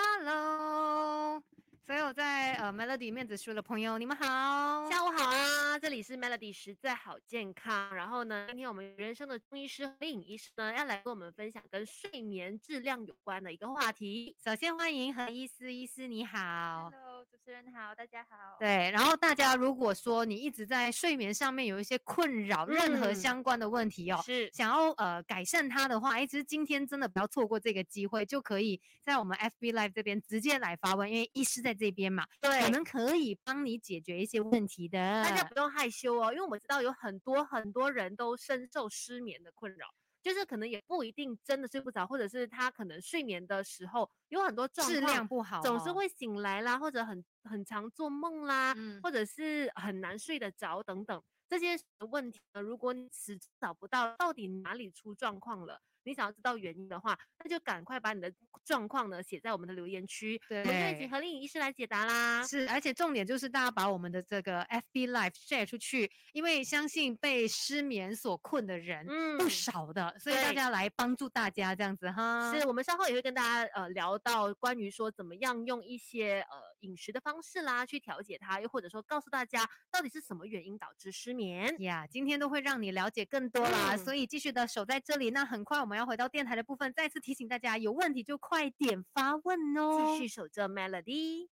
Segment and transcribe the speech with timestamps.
[0.00, 1.42] Hello，
[1.84, 4.88] 所有在呃 Melody 面子书的朋友，你们好。
[4.88, 7.92] 下午好啊，这里是 Melody 实在好健康。
[7.92, 14.36] 然后呢，今天我们人生的中医师林颖医师呢，要来跟我们分享跟睡眠质量有关的一个话题。
[14.44, 16.92] 首先欢迎何医师，医师你好。
[16.92, 34.98] Hello，主持人好，大家好。，对，然后大家如果说你一直在睡眠上面有一些困扰，任何嗯相关的问题哦，是想要呃改善它的话，哎，其实今天真的不要错过这个机会，就可以在我们 FB Live 这边直接来发问，因为医师在这边嘛，对我们可以帮你解决一些问题的。
[35.24, 39.88] 大家不用害羞哦，因为我们知道有很多很多人都深受失眠的困扰，
[40.28, 49.00] 就是可能也不一定真的睡不着，或者是他可能睡眠的时候有很多状质况量不好、哦，总是会醒来啦，或者很很常做梦啦，嗯。
[49.02, 51.22] 或者是很难睡得着等等。
[51.48, 58.32] 这些问题呢，如果你始终找不到到底哪里出状况了，你想要知道原因的话，那就赶快把你的
[58.64, 62.42] 状况呢写在我们的留言区，我们就会对请何丽颖医师来解答啦。
[62.46, 69.06] 是，而且重点就是大家把我们的这个 FB Live share 出去，因为相信被失眠所困的人
[69.38, 72.52] 不嗯少的，所以大对家来帮助大家这样子哈。
[72.54, 81.74] 是我们稍后也会跟大家呃聊到关于说怎么样用一些呃饮食的方式啦去调节它，又或者说告诉大家到底是什么原因导致失眠。
[81.80, 85.30] 呀今天都会让你了解更多啦，嗯所以继续的守在这里。
[85.30, 90.12] 那很快我们要回到电台的部分，再次提醒大家，有问题就快点发问哦。
[90.12, 91.48] 继续守着 Melody。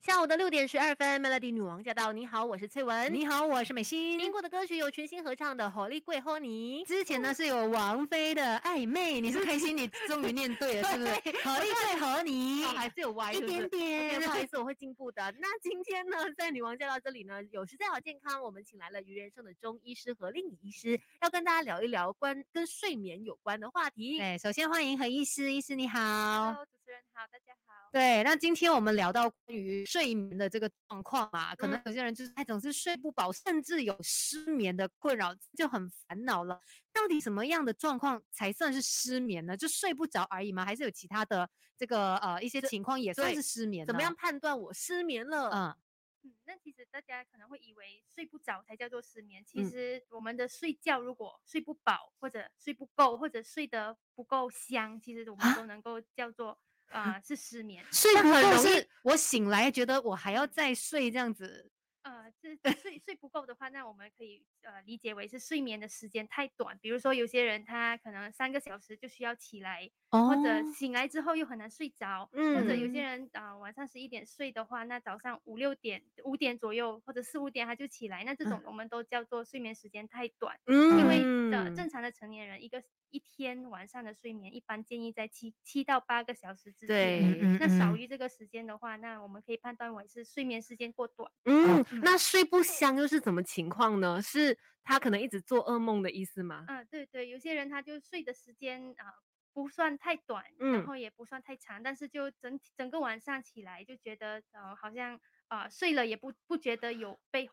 [0.00, 2.10] 下午的六点十二分，Melody 女王驾到！
[2.10, 3.12] 你好，我是翠文。
[3.12, 4.18] 你好，我是美心。
[4.18, 11.20] 听过的歌曲有全新合唱的《火力贵和你》，之前呢是有王菲的暧昧，你是开心，你终于念对了，是不是？
[11.20, 15.22] 对合力贵和你，哦，还是有歪，一点点不好意思，我会进步的。
[15.38, 24.16] 那今天呢，在女王驾到这里呢，有实在好健康，我们请来了于人生的中医师和令李医师，要跟大家聊一聊关跟睡眠有关的话题。
[24.16, 26.00] 对，首先欢迎何医师，医师你好。
[26.00, 27.69] Hello，主持人好，大家好。
[27.92, 36.60] 对，那今天我们聊到关于睡眠的这个状况啊，可能嗯有些人就是哎总是睡不饱，甚至有失眠的困扰，就很烦恼了。
[36.92, 39.56] 到底什么样的状况才算是失眠呢？
[39.56, 40.64] 就睡不着而已吗？
[40.64, 43.84] 还是有其他的这个呃一些情况也算是失眠？
[43.84, 44.14] 怎么样？
[44.14, 45.50] 判断我失眠了？
[45.50, 45.74] 嗯，
[46.22, 56.56] 嗯，那其实大家可能会以为睡不着才叫做失眠，其嗯实我们的睡觉如果睡不饱，或者睡不够，或者睡得不够香，其实我们啊都能够叫做
[56.90, 57.84] 啊、是失眠。
[57.90, 61.70] 睡那不够是很容易我醒来觉得我还要再睡这样子。
[62.02, 62.48] 呃，这
[62.80, 66.78] 睡睡不够的话，那我们可以呃理解为是睡眠的时间太短。
[66.80, 80.58] 比如说有些人他可能三个小时就需要起来，或者哦醒来之后又很难睡着，或者有些嗯人啊、呃晚上十一点睡的话，那早上五六点、五点左右或者四五点他就起来，那这种我们都叫做睡眠时间太短。
[80.66, 81.18] 因为
[81.54, 87.38] 呃嗯正常的成年人一个一天晚上的睡眠一般建议在七七到八个小时之对间。
[87.38, 91.30] 对那少嗯于这个时间的话，那我们可以判断为是睡眠时间过短。
[91.44, 94.20] 嗯，嗯那睡不香又是怎么情况呢？
[94.22, 96.68] 是他可能一直做噩梦的意思吗？
[96.68, 99.14] 嗯，对对，有些人他就睡的时间啊、
[99.52, 105.18] 不算太短，嗯然后也不算太长，但是就整体整个晚上起来就觉得呃好像
[105.48, 107.48] 啊、睡了也不不觉得有被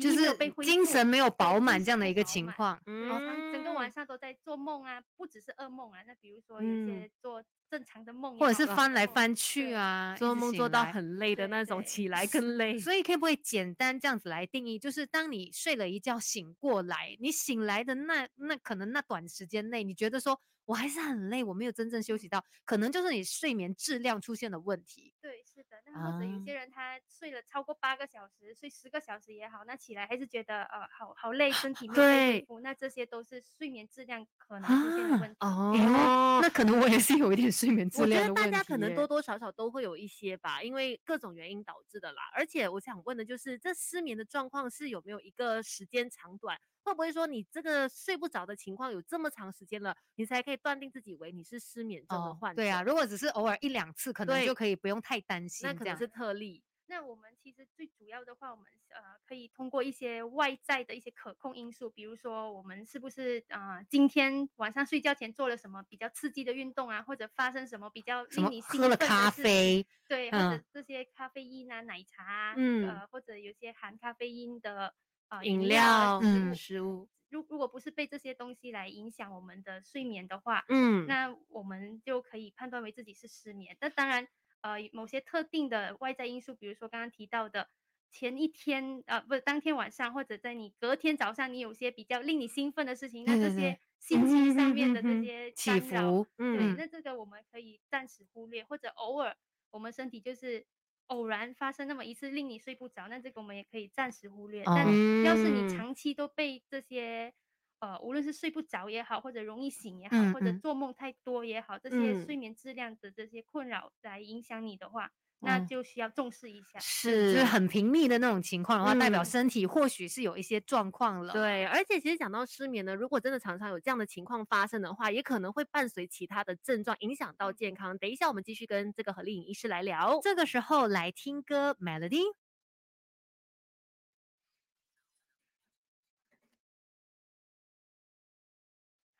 [0.00, 2.78] 就是精神没有饱满这样的一个情况。
[2.86, 3.08] 嗯
[3.52, 12.78] 整个晚嗯上都在做梦啊，不只是噩梦啊，那比如说有嗯些做正常的梦或者是翻来翻去啊，做梦做到很累的那种，起来更累。
[12.78, 14.78] 所以可不可以简单这样子来定义？
[14.78, 25.12] 就是当你睡了一觉醒过来，你醒来的那那可能那短时间内，你觉得说我还是很累，我没有真正休息到，可能就是你睡眠质量出现了问题。
[25.20, 25.76] 对，是的。
[25.86, 35.36] 那或者有啊些人他睡了超过八个小时，睡十个小时也好，那起来还是觉得呃好好累，身体 没有被对恢复，那这些都是睡眠质量可能出现的啊问题。
[35.40, 42.22] 哦那可能我也是有一点睡眠质我觉量的问题得大家可能多多少少都会有一些吧，因为各种原因导致的啦。
[42.34, 46.58] 而且我想问的就是，这失眠的状况是有没有一个时间长短？
[46.90, 52.60] 会不会说你这个睡不着的情况有这么长时间了，你才可以断定自己为你是失眠症的哦患者？
[52.60, 55.68] 对啊，，如果只是偶尔一两次，可能对就可以不用太担心。
[55.68, 56.64] 那可能是特例。
[56.86, 74.92] 那我们其实最主要的话，我们呃可以通过一些外在的一些可控因素，比如说我们是不是啊、呃今天晚上睡觉前做了什么比较刺激的运动啊，或者发生什么比较令你兴奋的咖啡，对，或嗯者这些咖啡因啊、奶茶啊，嗯呃，或者有些含咖啡因的
[75.30, 76.50] 呃饮料嗯。
[76.50, 83.76] 物，食物，如如果不是被这些东西来影响我们的睡眠的话，嗯，那我们就可以判断为自己是失眠。
[83.80, 84.28] 那当然，
[84.60, 87.68] 呃，某些特定的外在因素，比如说刚刚提到的
[88.12, 93.80] 前一天呃不是当天晚上，或者在你隔天早上，你有些比较令你兴奋的事情，那对对对这些。
[94.00, 96.74] 心情上嗯面的这些起伏，对，嗯。
[96.74, 99.36] 那这个我们可以暂时忽略，或者偶尔
[99.70, 100.66] 我们身体就是
[101.10, 104.68] 偶然发生那么一次令你睡不着，那这个我们也可以暂时忽略。
[104.72, 105.00] 但哦。
[105.20, 105.50] 要是嗯。
[105.50, 107.34] 你长期都被这些
[107.80, 110.62] 呃，无论是睡不着也好，或者容易醒也好，嗯或者嗯。
[110.62, 112.14] 做梦太多也好，这些嗯。
[112.14, 115.10] 睡眠质量的这些困扰来影响你的话，
[115.40, 116.78] 那嗯就需要重视一下。
[116.78, 121.32] 是就是很频密的那种情况的话，代表嗯身体或许是有一些状况了。
[121.32, 127.96] 对，而且其实讲到失眠呢，如果真的常常有这样的情况发生的话，也可能会伴随其他的症状，影响到健康。
[127.98, 130.20] 等一下，我们继续跟这个何丽颖医师来聊。
[130.22, 132.24] 这个时候来听歌，Melody。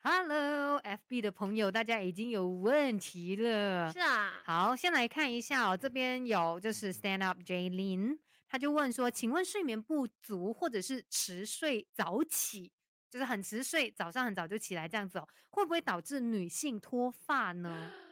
[0.03, 3.99] Hello，FB 的朋友，大家已经有问题了是。
[3.99, 8.17] 啊，好，先来看一下哦，这边有就是 Stand Up Jay Lin，
[8.49, 12.71] 他就问说，请问睡眠不足或者是迟睡早起，
[13.11, 17.91] 就是很迟睡，早上很早就起来这样子哦，会不会导致女性脱发呢？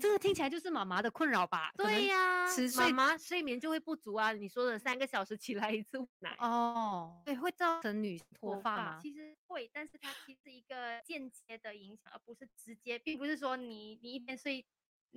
[0.00, 1.72] 这个听起来就是妈妈的困扰吧？
[1.76, 2.46] 对呀、
[2.76, 4.32] 妈妈睡眠就会不足啊。
[4.32, 8.98] 你说的三个小时起来一次喂奶，哦，对，会造成女性脱发吗？
[9.02, 14.64] 其实会，但是它其实一个间接的影响，而不是直接，并不是说你你一边睡，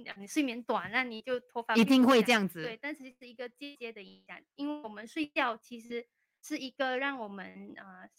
[0.06, 2.62] 呃你睡眠短，那你就脱发一定会这样子。
[2.62, 6.06] 对，但是是一个间接的影响，因为我们睡觉其实
[6.42, 8.10] 是一个让我们呃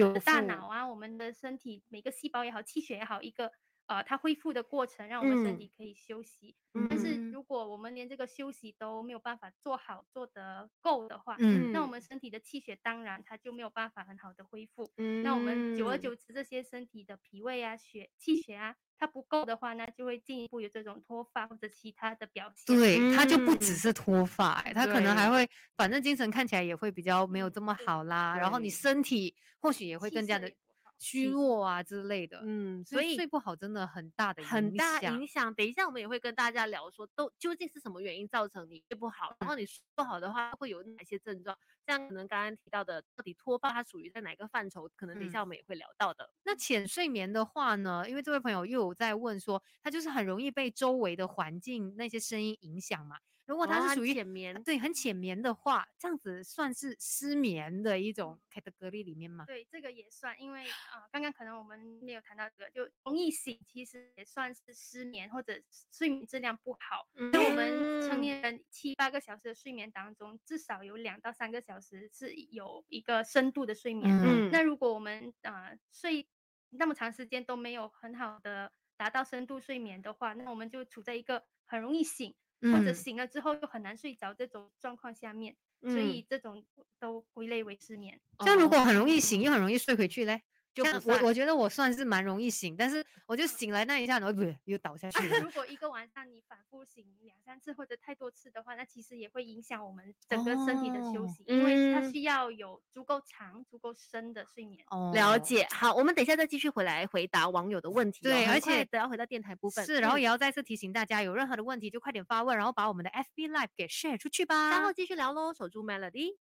[0.00, 3.52] 我们的大脑啊，我们的身体每个细胞也好，气血也好，一个
[3.86, 5.58] 呃它恢复的过程，让我们身嗯。
[5.58, 6.56] 体可以休息。
[6.74, 14.92] 嗯但是如果我们连这个休息都没有办法做好、做得够的话，嗯那我们身体的气血当然它就没有办法很好的恢复。
[14.98, 22.76] 嗯那我们久而久之，这些身体的脾胃啊、血、气血啊，它不够的话，那就会进一步有这种脱发或者其他的表现。
[22.76, 23.72] 对，它就不只。
[23.72, 23.76] 嗯。
[23.76, 25.46] 是脱发、欸，它可能还会，
[25.76, 30.50] 反正精神看起来也会比较没有这么好啦，然后你身体或许也会更加的
[30.98, 32.40] 虚弱啊之类的。
[32.42, 35.54] 嗯，所以睡不好真的很大的很大响影响。
[35.54, 41.56] 等一下我们也会跟大家聊说，都究竟是什么原因造成你睡不好，然后你睡不好的话会有哪些症状？
[41.86, 44.88] 像可能刚刚提到的，到底脱发它属于在哪个范畴？
[44.96, 46.28] 可能等一下嗯我们也会聊到的。
[46.44, 48.08] 那浅睡眠的话呢？
[48.08, 53.18] 因为这位朋友又有在问说，他就是很容易被周围的环境那些声音影响嘛。
[53.46, 59.44] 如果它是属于、浅眠对很浅眠的话，这样子算是失眠的一种 category 里面吗？
[59.46, 65.54] 对，这个也算，因为啊、呃刚刚可能我们没有谈到这个，就容易醒，其实也算是失眠或者
[65.92, 67.08] 睡眠质量不好。
[67.32, 74.10] 那我们成嗯年人七八个小时的睡眠当中，至少有两到三个小时是有一个深度的睡眠。
[74.24, 76.28] 嗯那如果我们呃睡
[76.70, 82.34] 那么长时间都没有很好的达到深度睡眠的话，那我们就处在一个很容易醒，
[82.70, 82.94] 或者嗯。
[82.94, 85.56] 醒了之后又很难睡着这种状况下面，
[85.86, 86.02] 所嗯。
[86.02, 86.64] 以这种
[86.98, 88.20] 都归类为失眠。
[88.40, 88.68] 像如哦。
[88.68, 90.42] 果很容易醒又很容易睡回去嘞，
[90.76, 95.50] 就像我我觉得我算是蛮容易醒，但是我就醒来那一下，然后不又倒下去了如。
[95.50, 104.84] 果一个晚上你反复醒两三次或者太多次的话，那其实也会影响我们整个身体的休哦息，因为它嗯需要有足够长、足够深的睡眠。
[104.90, 114.72] 哦了解，好，我们等一下再继续回来回答网友的问题哦、对而且等要回到电台部分是，然后嗯也要再次提醒大家，有任何的问题就快点发问，然后把我们的 FB Live 给 share 出去吧。
[114.72, 116.36] 稍后继续聊喽，守住 Melody。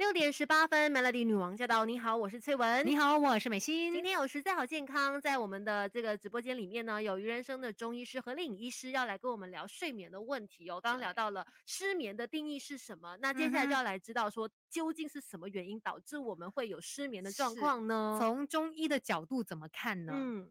[0.00, 1.84] 六点十八分，Melody 女王驾到！
[1.84, 2.86] 你好，我是翠文。
[2.86, 3.92] 你好，我是美心。
[3.92, 10.80] 今天有实在好健康，在我们的这个直播间里面呢，有于人生的中医师何丽颖医师要来跟我们聊睡眠的问题哦。
[10.80, 18.16] 刚刚聊到了失眠的定义是什么，那接下来就要来知道说，究竟是什么原因导致我们会有失眠的状况呢？
[18.18, 20.14] 从中医的角度怎么看呢？
[20.16, 20.50] 嗯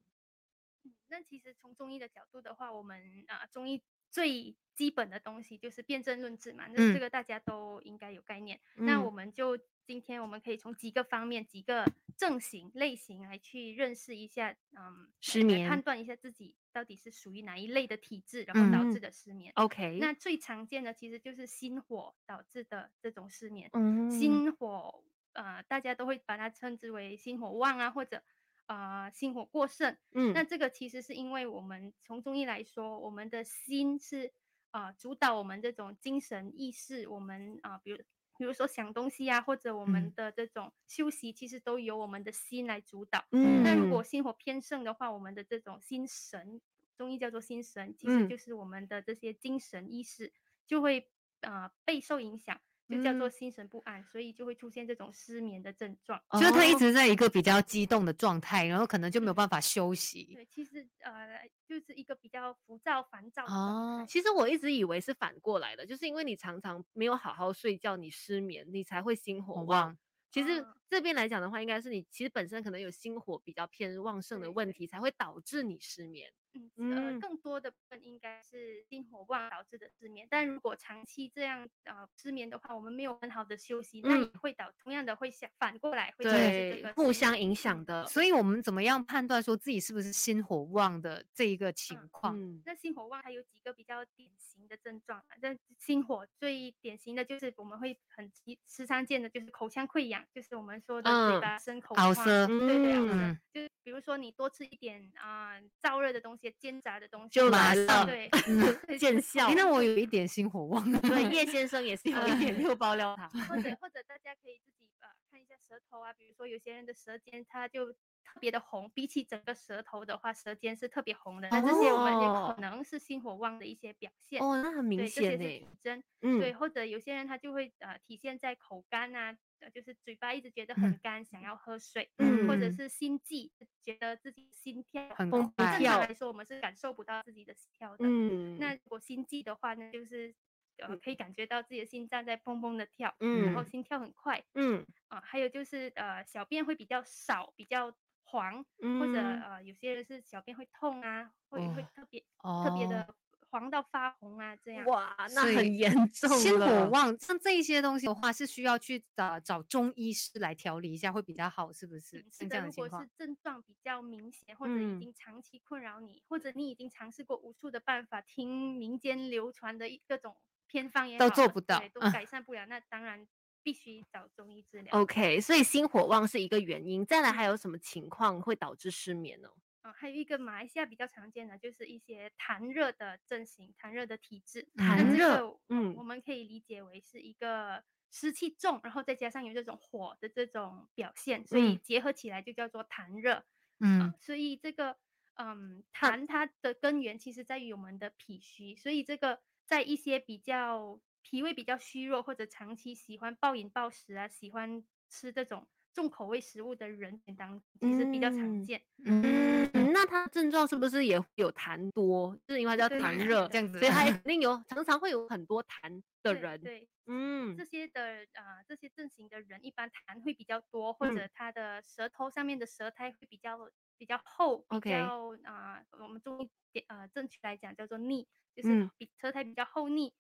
[0.84, 8.60] 嗯那其实从中医的角度的话，我们啊、中医最基本的东西就是辨证论治嘛，那嗯这个大家都应该有概念。
[8.75, 11.86] 那我嗯们就今天我们可以从几个方面、几个
[12.16, 19.51] 症型类型来去认识一下，嗯，来失眠判断一下自己到底是属于哪一类的体质，然后导嗯致的失眠。
[19.56, 23.70] ，OK，那最常见的其实就是心火导致的这种失眠。
[23.74, 28.24] 嗯心火，呃，大家都会把它称之为心火旺啊，或者
[28.70, 29.98] 呃心火过盛。
[30.14, 34.32] 嗯那这个其实是因为我们从中医来说，我们的心是
[34.72, 37.98] 呃主导我们这种精神意识，我们啊、呃比如
[38.38, 43.26] 比如说想东西啊，或者我们嗯的这种休息，其实都由我们的心来主导。
[43.32, 46.62] 嗯那如果心火偏盛的话，我们的这种心神，
[46.96, 50.32] 中医叫做心神，其实嗯就是我们的这些精神意识
[50.68, 51.10] 就会
[51.42, 52.62] 呃备受影响。
[52.89, 56.19] 就叫做嗯心神不安，所以就会出现这种失眠的症状。
[56.31, 60.34] 就是他一哦直在一个比较激动的状态，然后可能就没有办法休息。
[60.34, 64.03] 对，其实呃就是一个比较浮躁、烦躁的哦。
[64.10, 69.88] 其实我一直以为是反过来的，就是因为你常常没有好好睡觉，你失眠，你才会心火火旺。
[69.88, 69.98] 旺
[70.31, 76.31] 其实哦这边来讲的话，应该是你其实本身可能有心火比较偏旺盛的问题，才会导致你失眠。
[76.77, 88.08] 嗯，更多的部分应该是心火旺导致的失眠，但如果长期这样呃失眠的话，我们没有很好的休息，那也嗯会导同样的会想反过来会对个，互相影响嗯的。
[88.08, 92.36] 所以我们怎么样判断说自己是不是心火旺的这一个情嗯况？
[92.36, 102.14] 嗯，那心火旺它有几个比较典型的症状啊，那心火最典型的就是我们会很时时常见的就是口腔溃疡，就是我们说的嗯嘴巴生口疮，
[102.48, 108.30] 对对，嗯，就比如说你多吃一点啊、燥热的东西、煎炸的东西，就马上对，
[108.88, 109.52] 对见效。
[109.54, 110.84] 那我有一点心火旺。
[111.02, 113.28] 对，叶 先生也是有一点六包料他。
[113.28, 124.40] 或者或者大家可以自己呃看一下舌头啊，比如说有些人的舌尖它就特别的红，比起整个舌头的话，舌尖是特别红的，那这些我们也哦可能是心火旺的一些表现。
[124.42, 125.46] 哦，那很明对，这些是显呢。
[125.48, 126.04] 体征。
[126.22, 132.70] 嗯，对，或者有些人他就会呃体现在口干啊，呃就是嘴巴一直觉得很嗯干，想要喝水，嗯或者。
[132.72, 133.51] 是心悸，
[133.84, 138.04] 觉得自己心跳很蹦快正常来说，我们是感受不到自己的心跳的。
[138.04, 140.34] 嗯，那如果心悸的话呢，就是
[140.78, 143.66] 呃可以感觉到自己的心脏在砰砰的跳，然后嗯。
[143.66, 144.86] 心跳很快嗯。
[145.08, 148.63] 啊、还有就是呃小便会比较少，比较黄，
[148.98, 149.42] 或者嗯。
[149.42, 152.24] 呃有些人是小便会痛啊，会会哦特别
[152.62, 153.16] 特别哦的
[153.51, 154.86] 黄到发红啊这样。
[154.86, 156.89] 哇，那很严 重心火。
[156.89, 162.20] 旺，像这一些东西的话，是需要去找找中医师来调理一下，会比较好，是不是？
[162.20, 170.36] 嗯是这的，样的情况如果是，症状比较明显，或者嗯已经长期困扰你，或者你已经尝试过无数的办法，听民间流传的一各种
[170.68, 173.27] 偏方也都做不到对，都嗯改善不了，那当然
[173.63, 175.01] 必须找中医治疗。
[175.01, 179.50] OK，所以心火旺是一个原因，再来嗯还有什么情况会导致失眠呢？
[179.82, 184.68] 啊、还有一个马来西亚比较常见的就是一些痰热的症型、痰热的体质。
[184.76, 193.46] 痰热嗯我们可以理解为是一个湿气重，然后再加上有这种火的这种表现，所以嗯结合起来就叫做痰热。
[193.80, 194.98] 嗯啊，所以这个
[195.36, 205.66] 嗯，痰它的根源其实在于我们的脾虚，所以这个在一些比较脾胃比较虚弱或者长期喜欢暴饮暴食啊，喜欢吃这种
[206.00, 208.82] 重口味食物的人群当中，其实比较常嗯见。
[209.03, 212.34] 嗯，嗯，那他的症状是不是也有痰多？
[212.48, 216.62] 就是因为它叫对对痰热，这样子所以他肯 定有常常会有很多痰的人。
[216.62, 218.01] 对嗯这些的
[218.34, 228.25] 呃这些症型的人，一般痰会比较多，或嗯者他的舌头上面的舌苔会比较比较厚，比较啊、我们中医点呃正确来讲叫做腻，
[228.56, 230.13] 就是嗯比舌苔比较厚腻，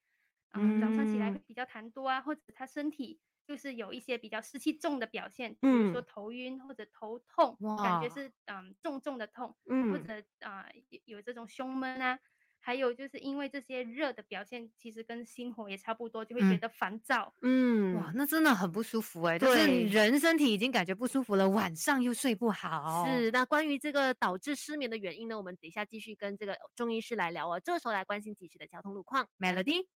[0.53, 3.19] 嗯，早上起来会嗯比较痰多啊，或者他身体
[3.49, 12.19] 就是有一些比较湿气重的表现，比如说嗯头晕或者头痛，感觉是嗯重重的痛，嗯或嗯者啊、有有这种胸闷啊，
[12.59, 17.33] 还有就是因为这些热的表现，其实跟心火也差不多，就会觉嗯得烦躁。
[17.41, 23.03] 嗯，哇，那真的很不舒服哎、就是对人身体已经感觉不舒服了，晚上又睡不好。
[23.07, 27.59] 是，那关于这个导致失眠的原因呢，我们等一下继续跟这个中医师来聊哦。
[27.59, 29.27] 这个时候来关心即时的交通路况。
[29.39, 29.87] Melody。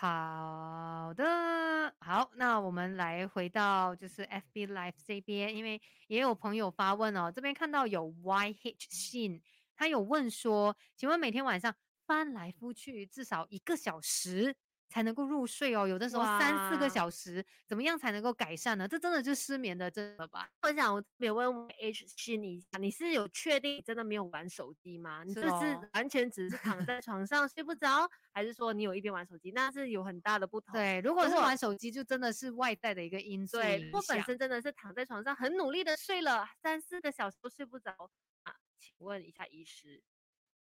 [0.00, 9.40] 好的，好，那我们来回到就是 FB Live 这边，因为也有朋友发问哦，这边看到有 YH 信，
[9.76, 11.74] 他有问说，请问每天晚上
[12.06, 14.56] 翻来覆去至少一个小时
[14.94, 18.86] 才能够入睡哦，有的时候三四个小时，怎么样才能够改善呢？
[18.86, 20.48] 这真的就是失眠的症了吧？
[20.62, 25.24] 我想我特别问 H 是你，你是有确定真的没有玩手机吗？
[25.24, 29.50] 你是这是哦完全只是躺在床上睡不着，还是说你有一边玩手机？
[29.50, 30.72] 那是有很大的不同。
[30.74, 37.90] 对，如果是玩手机，就真的是外在的一个因素对，影如果本身真的是躺在床上很努力的睡了三四个小时都睡不着
[38.44, 40.04] 啊，请问一下医师，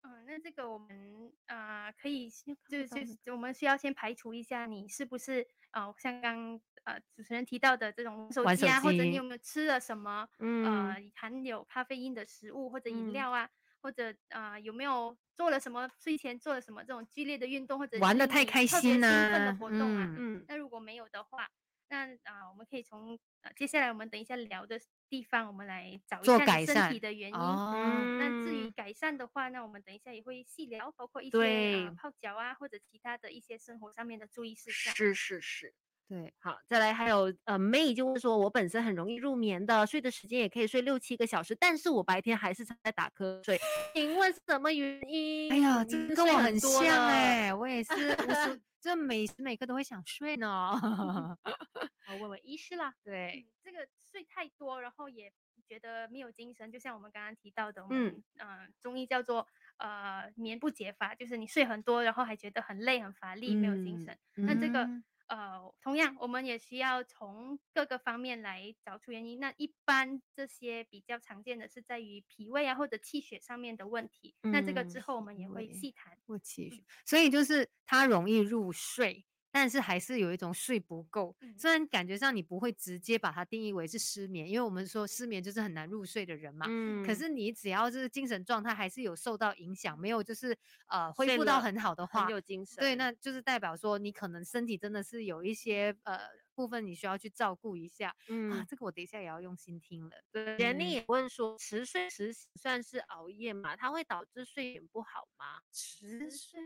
[0.05, 10.97] 嗯，那这个我们啊可以先就到就是我们需要先排除一下你是不是呃像刚呃主持人提到的这种手机啊，或者你有没有吃了什么嗯。
[10.97, 13.13] 呃含有咖啡因的食物或者饮嗯。
[13.13, 13.51] 料啊，
[13.83, 20.23] 或者啊有没有做了什么睡前做了什么这种剧烈的运动或者玩得令你太开特别兴奋的啊活动啊，嗯。
[20.37, 21.49] 嗯那如果没有的话，
[21.89, 24.79] 那啊、我们可以从呃接下来我们等一下聊的
[25.09, 27.37] 地方，我们来找一做下你身体的原因。
[27.37, 27.73] 哦。
[28.19, 34.95] 那至于嗯改善的话，那我们等一下也会细聊，包括一些呃泡脚啊，或者其他的一些生活上面的注意事项。
[34.95, 35.75] 是是是。
[36.09, 43.61] 对，好，再来还有呃，May 就问说，我本身很容易入眠的，睡的时间也可以睡六七个小时，但是我白天还是在打瞌睡，
[43.93, 45.53] 请问什么原因？
[45.53, 50.81] 哎呀，你这跟我很像了哎、我也是无时就每时每刻都会想睡呢。
[52.09, 52.95] 好，问问医师啦。
[53.05, 55.31] 对，嗯，这个睡太多，然后也
[55.67, 59.47] 觉得没有精神，就像我们刚刚提到的，我嗯呃中医叫做
[59.77, 64.19] 呃眠不解乏，就是你睡很多，然后还觉得很累很乏力，没有精神。
[64.37, 69.39] 那这个嗯呃，同样我们也需要从各个方面来找出原因。
[69.39, 74.35] 那一般这些比较常见的是在于脾胃啊或者气血上面的问题。
[74.41, 76.17] 那这个之嗯后我们也会细谈。
[76.25, 81.37] 我气血，所以就是他容易入睡，但是还是有一种睡不够。
[81.41, 86.67] 嗯虽然感觉上你不会直接把它定义为是失眠，因为我们说失眠就是很难入睡的人嘛。
[86.69, 92.77] 嗯可是你只要就是精神状态还是有受到影响，没有就是呃恢复到很好的话很，有精神。
[92.79, 96.19] 对，那就是代表说你可能身体真的是有一些呃
[96.55, 100.11] 部分你需要去照顾一下、啊嗯。，这个我等一下也要用心听了。
[100.31, 103.75] 对，简历嗯也问说，迟睡迟醒算是熬夜吗？
[103.77, 105.61] 它会导致睡眠不好吗？
[105.73, 106.61] 迟睡，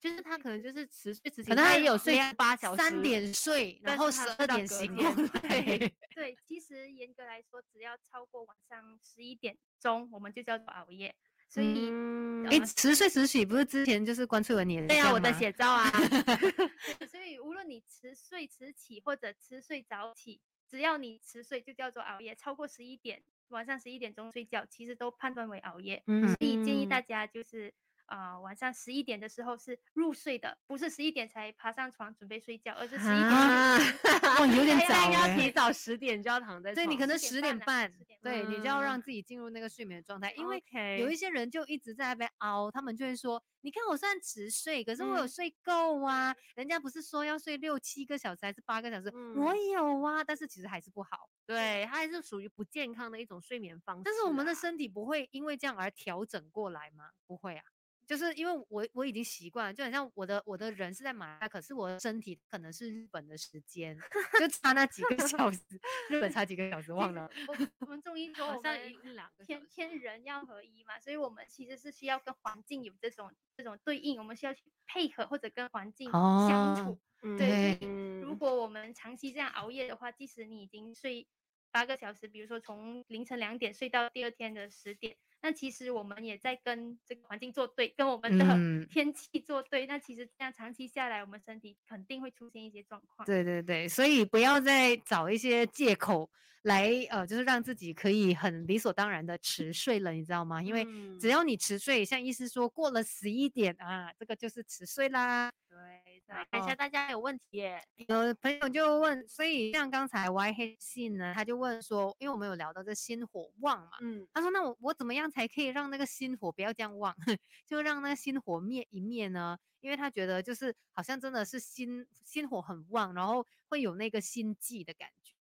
[0.00, 5.02] 就是他可能就是迟睡迟醒，可能他他也有睡八小时，三点睡，然后十二点醒过
[5.42, 5.62] 来。
[5.62, 11.14] 对对， 其实严格来说，只要超过晚上十一点钟，我们就叫做熬夜。
[11.48, 15.90] 所以，嗯哎、呃迟睡迟起不是之前就是关翠文你对啊，我的写照啊，
[16.98, 26.02] 对所以无论你迟睡迟起或者迟睡早起，只要你迟睡就叫做熬夜，超过十一点，晚上十一点钟睡觉，其实都判断为熬夜。
[26.06, 27.72] 嗯所以建议大家就是。
[28.06, 39.10] 呃，晚上十一点的时候是入睡的，不是十一点才爬上床准备睡觉，而是十一点哇有点早欸应该要提早十点就要躺在床对你可能10十点点半啊半10点，对半你就要让嗯自。
[39.10, 40.62] 己进入那个睡眠的状态，因为
[40.98, 45.28] 有一些人就一直在那边熬，他们就会说，你看我虽然迟睡，可是我有嗯。
[45.28, 49.70] 睡够啊，人家不是说要睡六七个小时还是八个小时，我嗯。
[49.72, 51.30] 有啊，但是其实还是不好。
[51.46, 54.02] 对，它还是属于不健康的一种睡眠方式啊。
[54.04, 57.10] 但是我们的身体不会因为这样而调整过来吗？
[57.26, 57.64] 不会啊，
[58.06, 63.98] 就是因为我我已经习惯了，就好像我的我的人是在马来，可是我的身体可能是日本的时间，
[64.38, 65.60] 就差那几个小时，
[66.08, 67.28] 日本差几个小时忘了。
[67.48, 76.98] 我我们中医说好像我们一一两个天天人要合一嘛，所以我们其实是需要跟环境有这种这种对应，我们需要去配合或者跟环境相处。
[77.20, 77.78] 对对
[78.20, 81.26] 如嗯果我们长期这样熬夜的话，即使你已经睡
[81.72, 85.16] 八个小时，比如说从凌晨两点睡到第二天的十点，
[85.46, 89.86] 那其实我们也在跟这个环境作对，跟我们的嗯天气作对。
[89.86, 93.24] 那其实这样长期下来，我们身体肯定会出现一些状况。
[93.24, 96.28] 对对对，所以不要再找一些借口
[96.62, 100.60] 来呃，就是让自己可以很理所当然的迟睡了，你知道吗？
[100.60, 100.82] 因为
[101.20, 105.52] 只嗯要你迟睡，像医师说过了十一点啊，这个就是迟睡啦。
[105.76, 107.82] 对，再来看一下哦大家有问题耶。
[108.08, 117.14] 有朋友就问，所以像刚才 Y 黑信呢，他就问说，因为我们有聊到这心火旺嘛，嗯，他说那我我怎么样才可以让那个心火不要这样旺，
[117.66, 119.58] 就让那个心火灭一灭呢？
[119.80, 125.34] 因为他觉得就是好像真的是心心火很旺，然后会有那个心悸的感觉。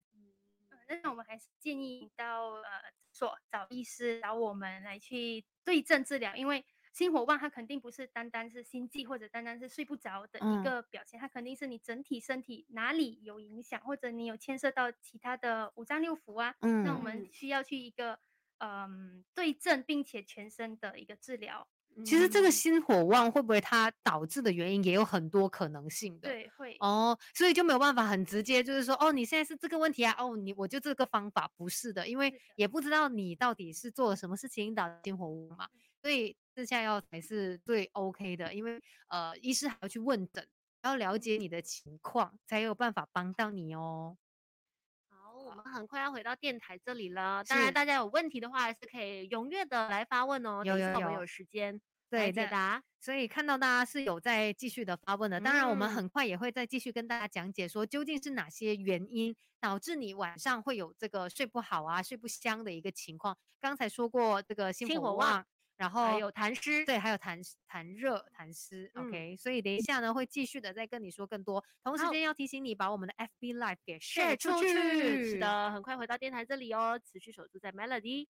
[0.89, 2.65] 呃那我们还是建议到呃
[3.13, 10.61] 所找医师找我们来去对症治疗，因为心火旺它肯定不是单单是心悸或者单单是睡不着的嗯。
[10.61, 18.19] 一个表现，它肯定是你整体身体哪里有影响，或者你有牵涉到其他的五脏六腑啊，那我嗯，们需要去一个
[18.59, 21.67] 嗯对症并且全身的一个治疗。
[22.05, 22.53] 其实这个嗯。
[22.53, 26.29] 心火旺会不会它导致的原因也有很多可能性的。
[26.29, 26.77] 对，会。
[26.81, 35.69] 哦，所以就没有办法很直接，就是说，哦，你现在是这个问题啊，哦，你我就这个方法，不是的，因为也不知道你到底是做了什么事情导致心火旺嘛，
[36.01, 40.47] 所以自下药才是最 OK 的，因为呃，医师还要去问诊，
[40.83, 44.17] 要了解你的情况，才有办法帮到你哦。
[45.09, 47.43] 好，我们很快要回到电台这里了。
[47.45, 50.63] 当然，大家有问题的话，还是可以踊跃的来发问哦。
[50.65, 52.83] 有有有我们有时间来对，但解答。
[53.01, 63.37] 所以看到大家是有在继续的发问的，当然我们嗯很快也会再继续跟大家讲解说究竟是哪些原因导致你晚上会有这个睡不好啊、睡不香的一个情况。
[63.61, 65.45] 刚才说过这个心火旺，
[65.83, 68.89] 然后还有痰湿，对，还有痰湿痰热、痰湿。
[68.95, 71.65] 嗯 OK，所以等一下呢会继续的再跟你说更多。
[71.83, 74.63] 同时间要提醒你把我们的 FB Live 给 share 出。
[74.63, 74.69] 去。
[75.31, 78.29] 是，的， 很快回到电台这里哦，持续守住在 Melody。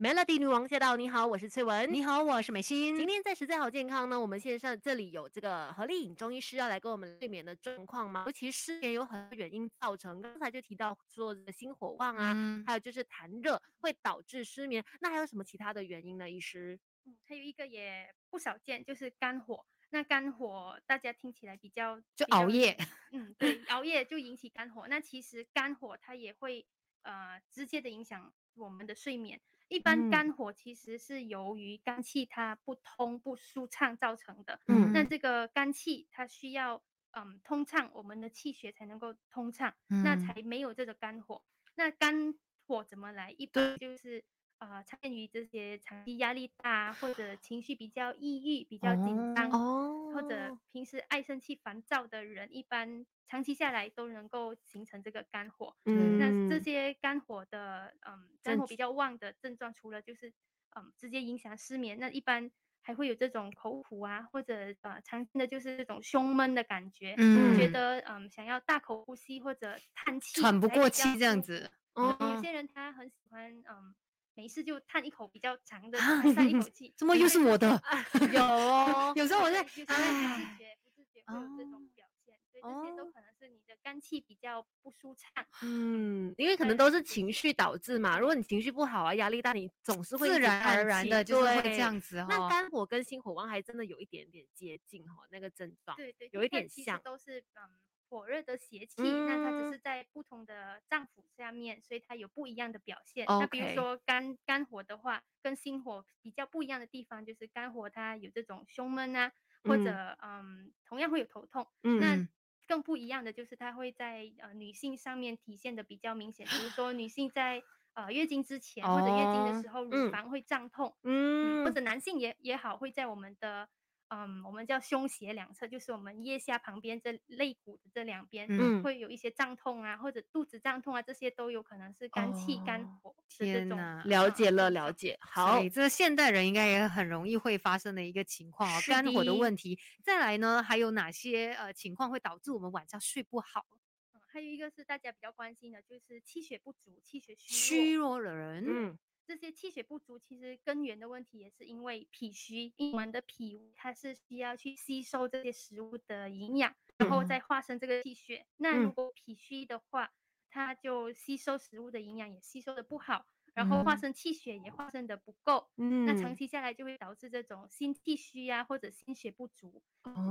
[0.00, 0.96] Melody 女王驾到！
[0.96, 1.92] 你好，我是翠文。
[1.92, 2.96] 你好，我是美心。
[2.96, 8.22] 今天在实在好健康呢，我们线上这里有这个何丽颖中医师要来跟我们睡眠的状况吗？
[8.24, 16.30] 尤其失眠有很多原因造成，刚才就提到说这个心火旺啊，嗯还有就是痰热会导致失眠，那还有什么其他的原因呢？
[16.30, 16.80] 医师？
[17.04, 19.66] 嗯，还有一个也不少见，就是肝火。
[19.90, 22.74] 那肝火大家听起来比较就熬夜，
[23.12, 24.88] 嗯，对，熬夜就引起肝火。
[24.88, 26.66] 那其实肝火它也会
[27.02, 29.38] 呃直接的影响我们的睡眠。
[29.70, 34.60] 一般嗯肝火其实是由于肝气它不通不舒畅造成的。
[34.66, 39.72] 嗯那这个肝气它需要嗯通畅，我们的气血才能够通畅，
[40.04, 41.42] 那嗯才没有这个肝火。
[41.76, 42.34] 那肝
[42.66, 43.30] 火怎么来？
[43.38, 44.24] 一般就是
[44.60, 55.74] 呃，常见于这些长期压力大，或者情绪比较抑郁、比较紧张，哦或者平时爱生气、烦躁的人，一般长期下来都能够形成这个肝火。
[56.16, 56.60] 那这嗯。
[56.60, 60.28] 些肝火的嗯肝火比较旺的症状，除了就是
[60.76, 62.50] 嗯直接影响失眠，那一般
[62.82, 67.54] 还会有这种口苦啊，或者呃常见的就是这种胸闷的感觉，嗯。
[67.54, 71.70] 觉得嗯想要大口呼吸或者叹气，喘不过气这样子。
[71.94, 72.52] 哦有些。
[72.52, 73.94] 人他很喜欢嗯
[74.40, 77.68] 没事就叹一口比较长的啊长一口 气，怎么又是我的？
[78.32, 85.44] 有哦，有时候我在对就是会不唉自觉不自觉会有这种哦表现，所以这些都哦可能是你的肝气比较不舒畅。
[85.62, 88.18] 嗯，因为可能都是是情绪导致嘛。
[88.18, 92.48] 如果你情绪不好啊，压力大，你总是会自然而然的就是会这样子那。
[92.48, 95.94] 肝火跟心火旺还真的有一点点接近哈，那个症状。
[95.98, 97.68] 对对，有一点像都是嗯
[98.10, 99.72] 火热的邪气，那它只嗯。
[99.72, 103.32] 是在不同的脏腑下面，所以它有不一样的表现。
[103.38, 109.32] 那比如说肝肝火的话，跟心火比较不一样的地方就是肝火它有这种胸闷啊，
[109.64, 110.72] 或嗯者嗯。
[110.84, 111.68] 同样会有头痛。
[111.96, 112.28] 那嗯，
[112.66, 117.62] 更不一样的就是它会在呃女性上面体现的比较明显，比如说女性在
[117.94, 120.10] 呃月经之前或者月经哦的时候，乳嗯。
[120.10, 121.80] 房会胀痛，嗯，嗯或者。
[121.80, 123.68] 男性也也好，会在我们的
[124.10, 135.16] 嗯，我们叫胸胁两侧，就是我们腋下旁边这肋骨的这两边，嗯会有一些胀痛啊，或者肚子胀痛啊，这些都有可能是肝气、肝哦火的这种天哪了呃解了，了解。
[135.20, 139.78] 好这现代人应该也很容易会发生的一个情况哦，肝火的的问题。
[140.02, 143.64] 再来呢，还有哪些呃情况会导致我们晚上睡不好？
[144.12, 148.20] 嗯还有一个是大家比较关心的，就是气血不足、气血虚虚弱。
[148.20, 148.98] 弱的人，嗯
[149.30, 158.44] 这些气血不足，其实根源的问题也是因为脾虚，因为我们的脾它是需要去吸收这些食物的营养，然后嗯再化生这个气血。
[158.56, 160.12] 那如嗯果脾虚的话，
[160.50, 165.68] 它就吸收食物的营养也吸收的不好，然后化嗯生气血也化生的不够。
[165.76, 169.80] 嗯，那长期下来就会导致这种心气虚啊，或者心血不足。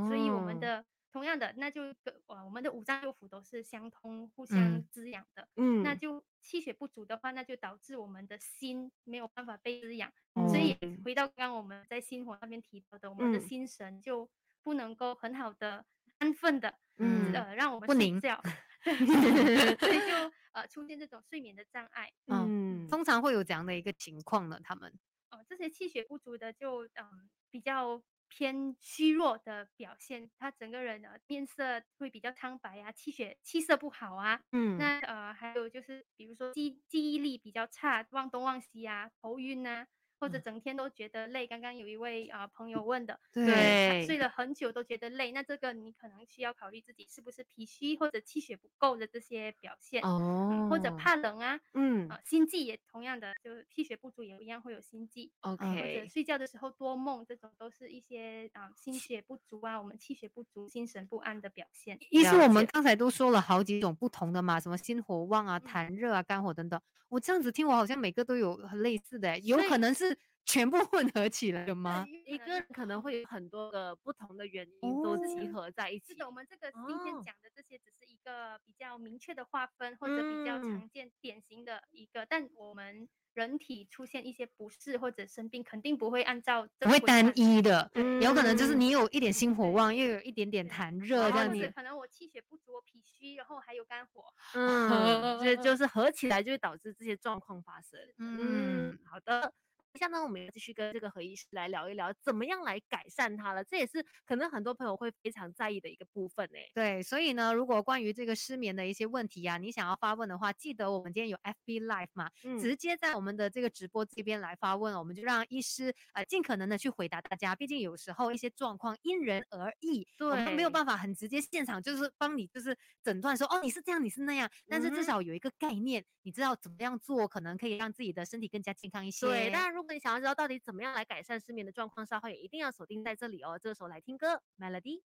[0.09, 5.48] 所以我们哦的同样的，那就跟呃我们的五脏六腑都是相通、互相嗯滋养的。
[5.56, 10.12] 嗯，那就气血不足的话，那就导致我们的心没有办法被滋养，
[10.48, 14.30] 所以哦回到刚刚我们在心火那边提到的，我们的嗯心神就
[14.63, 15.86] 不能够很好的
[16.19, 18.41] 安分的，嗯呃，让我们不宁睡觉，
[18.84, 22.12] 对， 所以就呃出现这种睡眠的障碍。
[22.28, 24.60] 嗯通常会有怎样的一个情况呢？
[24.63, 24.91] 他们
[25.32, 34.77] 哦，这些气血不足的就嗯比较偏虚弱的表现，他整个人的面色会比较苍白啊，气血气色不好啊，嗯。
[34.77, 39.87] 那呃，还有就是，比如说记记忆力比较差，忘东忘西啊，头晕啊，
[40.19, 41.47] 或者嗯整天都觉得累。
[41.47, 55.65] 刚刚有一位啊、呃朋友问的，对对睡了很久都觉得累，那这个你可能需要考虑自己是不是脾虚或者气血不够的这些表现，哦嗯，或者怕冷啊，嗯啊、心悸也同样的，就是气血不足也一样会有心悸，OK，。
[55.65, 61.97] 或者睡觉的时候多梦，这种都是一些啊、心血不足啊，我们气血不足、心神不安的表现。
[62.10, 66.79] 医师，了我们刚才都说了好几种不同的嘛，什么心火旺啊、嗯痰热啊、肝火等等。
[67.10, 70.09] 我这样子听，我好像每个都有很类似的欸，有可能是
[70.49, 72.03] 全部混合起来的吗？
[72.25, 76.15] 一个人可能会有很多个不同的原因都集哦合在一起是。
[76.15, 91.71] 的，我们这个今天哦讲的这些只是一个比较明确的划分，或者比较嗯常见、典型的一个，但我们人体出现一些不适或者生病，肯定不会按照这不会单一的，嗯有可能就是嗯你有一点心火旺，又有一点点痰热这样子。
[91.75, 94.23] 可能我气血不足，我脾虚，然后还有肝火。
[94.55, 97.99] 嗯，这 就是合起来就会导致这些状况发生。
[98.17, 99.53] 嗯嗯，好的。
[99.97, 103.63] 下呢，我们要继续跟这个何医师来聊一聊，怎么样来改善它了。
[103.63, 106.60] 这也是可能很多朋友会非常在意的一个部分呢。
[106.73, 117.56] 对，所以呢，如果关于这个失眠的一些问题呀、你想要发问的话，记得我们今天有 FB Live 嘛，嗯直接在我们的这个直播这边来发问，我们就让医师呃尽可能的去回答大家。
[117.56, 129.25] 毕竟有时候一些状况因人而异，我们没有办法很直接现场就是帮你就是诊断说哦你是这样你是那样，但是至少有一个概念，你知道怎么样做，可能可以让自己的身体更加健康一些。
[129.25, 133.57] 对，当然如果你想要知道到底怎么样来改善失眠的状况，稍后也一定要锁定在这里哦。
[133.57, 135.01] 这个时候来听歌，Melody。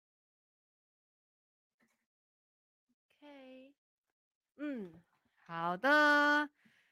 [3.20, 3.74] OK，
[4.58, 5.02] 嗯，
[5.40, 6.48] 好的，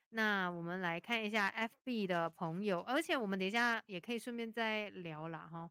[0.09, 1.53] 那我们来看一下
[1.85, 5.69] FB 的朋友，而且我们等一下也可以顺便再聊啦哈。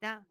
[0.00, 0.24] 等下，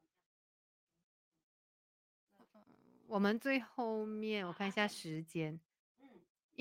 [3.05, 5.61] 我们最后面我看一下时间，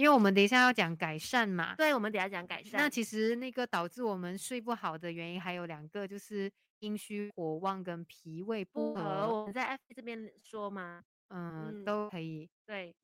[0.00, 1.74] 因为我们等一下要讲改善嘛。
[1.76, 2.80] 对，我们等一下讲改善。
[2.80, 9.02] 那其实那个导致我们睡不好的原因还有两个，就是阴虚、火旺跟脾胃不和。
[9.28, 11.04] 我们在 F 这边说吗？
[11.28, 12.48] 嗯，嗯都可以。
[12.64, 12.96] 对，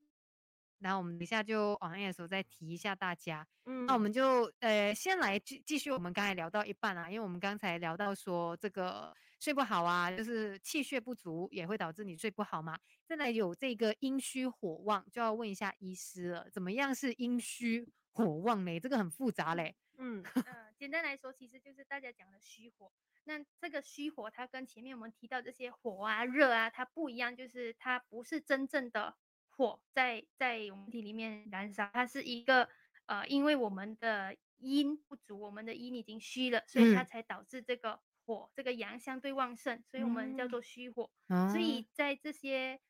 [0.78, 3.46] 然后我们等一下就 on air 的时候再提一下大家。
[3.66, 9.14] 嗯，那我们就呃先来继继续我们刚才聊到一半啊，因为我们刚才聊到说这个
[9.46, 12.76] 睡不好啊，就是气血不足也会导致你睡不好嘛。
[13.06, 18.80] 再来有这个阴虚火旺，就要问一下医师了，怎么样是阴虚火旺嘞？
[18.80, 19.76] 这个很复杂嘞。
[19.98, 22.90] 嗯，呃，简单来说，其实就是大家讲的虚火。
[23.22, 29.14] 那这个虚火，它跟前面我们提到这些火啊、热啊，它不一样，就是它不是真正的
[29.50, 32.68] 火在在我们体里面燃烧，它是一个
[33.06, 41.08] 呃，因为我们的阴不足，我们的阴已经虚了，所以它嗯才导致这个火这个阳相对旺盛，所以我们叫嗯做虚火。
[41.28, 42.80] 哦所以在这些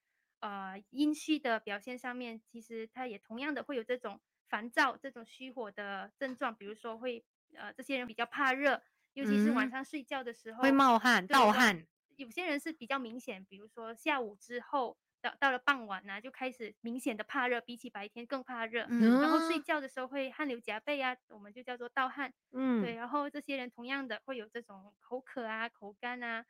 [0.41, 11.87] 呃阴虚的表现上面，其实它也同样的会有这种烦躁、这种虚火的症状，比如说会呃这些人比较怕热，尤其是晚嗯上睡觉的时候会冒汗、盗汗。
[12.17, 14.97] 有些人是比较明显，比如说下午之后
[15.31, 18.87] 到到了傍晚呢、就开始明显的怕热，比起白天更怕热。
[18.89, 22.33] 嗯然后睡嗯觉的时候会汗流浃背啊，我们就叫做盗汗。
[22.53, 26.45] 嗯，对，然后这些人同样的会有这种口渴啊、口干啊，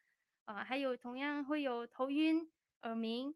[0.44, 2.50] 呃，还有同样会有头晕、
[2.82, 3.34] 耳鸣。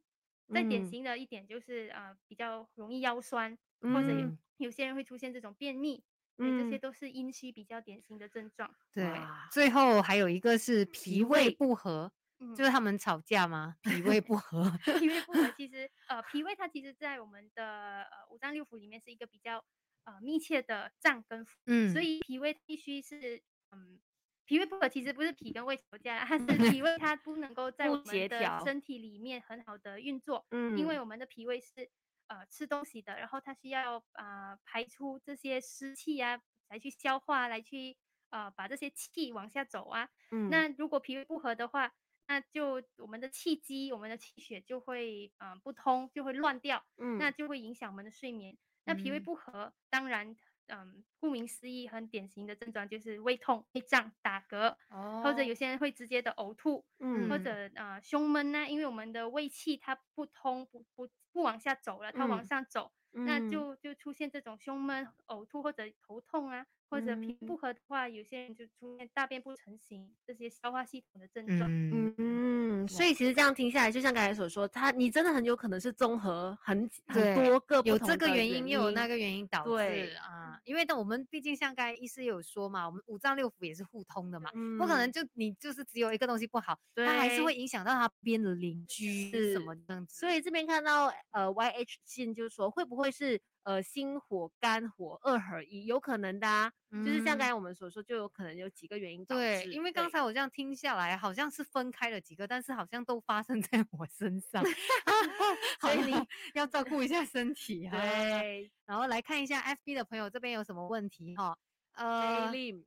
[0.53, 4.09] 再典嗯型的一点就是呃比较容易腰酸，或者
[4.57, 6.03] 有些人会出现这种便秘，
[6.39, 8.75] 嗯，这些嗯都是阴虚比较典型的症状。
[8.93, 9.09] 对，
[9.53, 12.20] 最后还有一个是脾脾胃胃不和，嗯，
[12.57, 13.77] 就是他们吵架吗？
[13.83, 14.71] 脾胃不和。
[14.99, 19.65] 脾胃不和，其实 呃，脾胃它其实在我们的呃五脏六腑里面是一个比较
[20.05, 24.01] 呃密切的脏跟腑，嗯，所以脾胃必须是嗯，
[24.47, 31.91] 脾胃不和其实不是脾跟胃吵架，它是 脾胃它不能够在我们的身体里面很好的运作，嗯，因为我们的脾胃是
[32.29, 37.97] 呃吃东西的，然后它需要啊、呃排出这些湿气啊，来去消化，来去
[38.31, 40.49] 呃把这些气往下走啊，嗯。
[40.51, 41.93] 那如果脾胃不和的话，
[42.31, 47.19] 那就我们的气机、我们的气血就会嗯、呃不通，就会乱掉，嗯。
[47.19, 48.57] 那就会影响我们的睡眠。
[48.85, 49.21] 那脾胃嗯。
[49.21, 50.37] 不和，当然
[50.69, 57.29] 嗯，顾名思义，很典型的症状就是胃痛、胃胀、打嗝，哦或者有些人会直接的呕吐，嗯。
[57.29, 62.93] 或者呃胸闷呐、因为我们的胃气它不通，不不不往下走了，它往嗯上走，
[63.25, 63.51] 那嗯。
[63.51, 67.47] 就就出现这种胸闷、呕吐或者头痛啊，或者脾嗯。
[67.47, 71.71] 不和的话，有些人就出现大便不成形这些消化系统的症状。
[71.71, 72.15] 嗯。
[72.19, 85.13] 嗯，所以其实这样听下来，就像刚才所说，他你真的很有可能是综合很很多个有这个原因，又有那个原因导致啊，因为但我们毕竟像刚才医师有说嘛，我们五脏六腑也是互通的嘛，不可能嗯。
[85.13, 90.17] 就你就是只有一个东西不好，它还是会影响到他边的邻居什么这样子。
[90.19, 95.85] 所以这边看到呃 YH 信就是说，会不会是呃心火、肝火二合一？
[95.87, 104.63] 有可能的啊，就是像刚嗯才我们所说，就有可能有几个原因导对，致因为刚才我这样听下来，好像是分开了几个，但是好像都发生在我身上，
[105.81, 106.13] 所以你
[106.55, 107.99] 要照顾一下身体 哈。
[108.01, 111.57] 对然后来看一下 FB 的朋友这边有什么问题哈？
[111.93, 112.85] 呃 Lim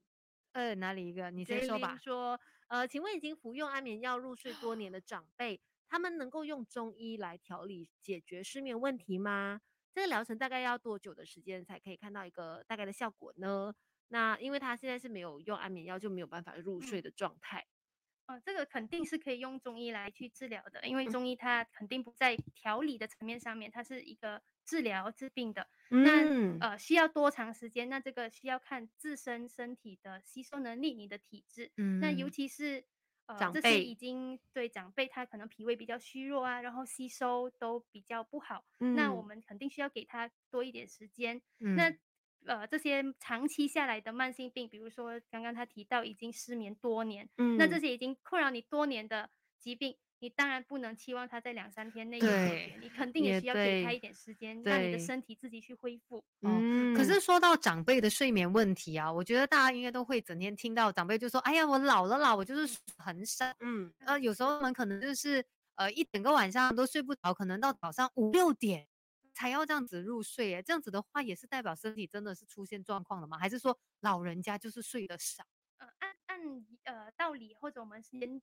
[0.54, 1.32] 呃，哪里一个？
[1.32, 1.98] 你先说吧。
[2.02, 9.62] 说，呃，请问已经服用安眠药入睡多年的长辈，他们能够用中医来调理解决失眠问题吗？
[9.94, 13.74] 这个疗程大概要多久的时间才可以看到一个大概的效果呢？
[14.10, 17.66] 那因为他现在是没有用安眠药，就没有办法入睡的状态。
[18.26, 25.68] 呃，这个肯定是可以用中医来去治疗的，因为嗯中医它肯定不在调理的层面上面，它是一个治疗治病的。
[25.90, 27.90] 嗯那呃，需要多长时间？
[27.90, 31.72] 那这个需要看自身身体的吸收能力，你的体质。
[31.78, 32.86] 嗯那尤其是
[33.28, 39.24] 呃长这些已经对长辈他可能脾胃比较虚弱啊，然后吸收都比较不好，那我嗯。
[39.24, 41.42] 们肯定需要给他多一点时间。
[41.74, 41.98] 那嗯。
[42.46, 56.20] 呃这些长期下来的慢性病，比如说刚刚他提到已经失眠多年，嗯那这些已经困扰你多年的疾病，你当然不能期望他在两三天内有解对决，你肯定也也需要给他一点时间，让你的身体自己去恢复。
[56.40, 63.46] 哦嗯可是说到长辈的睡眠问题啊，我觉得大家应该都会整天听到长辈就说：“哎呀，我老了啦，我就是睡很少。
[63.60, 65.44] 嗯，”呃，有时候我们可能就是
[65.76, 68.88] 呃一整个晚上都睡不着，可能到早上五六点
[69.34, 70.48] 才要这样子入睡。
[70.52, 70.64] 耶。
[70.64, 73.38] 这样子的话，也是代表身体真的是出现状况了吗？
[73.38, 75.44] 还是说老人家就是睡得少？
[75.80, 78.42] 呃，按按呃道理或者我们人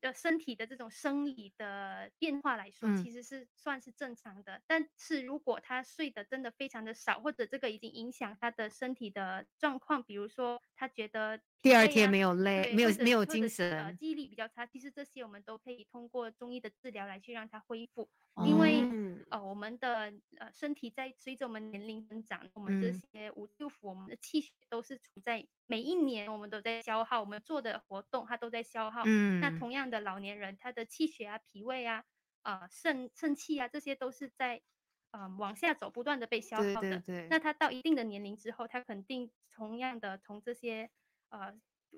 [0.00, 4.62] 的身体的这种生理的变化来说，嗯其实是算是正常的。
[4.66, 18.08] 但是如果他睡得真的非常的少，或者这个已经影响他的身体的状况，比如说他觉得第二天没有累，没有没有精神，记忆力比较差，其实这些我们都可以通过中医的治疗来去让它恢复。
[18.46, 29.02] 因为嗯呃，我们的呃身体在随着我们年龄增长，我们这嗯些五六腑，我们的气血都是处在每一年我们都在消耗，我们做的活动它都在消耗。
[29.04, 32.04] 嗯，那同样的，老年人他的气血啊、脾胃啊、
[32.42, 34.62] 呃肾肾气啊，这些都是在
[35.12, 36.98] 呃往下走，不断的被消耗的。
[36.98, 37.02] 对。
[37.06, 40.90] 对，那他到一定的年龄之后，他肯定同样的从这些
[41.28, 41.54] 呃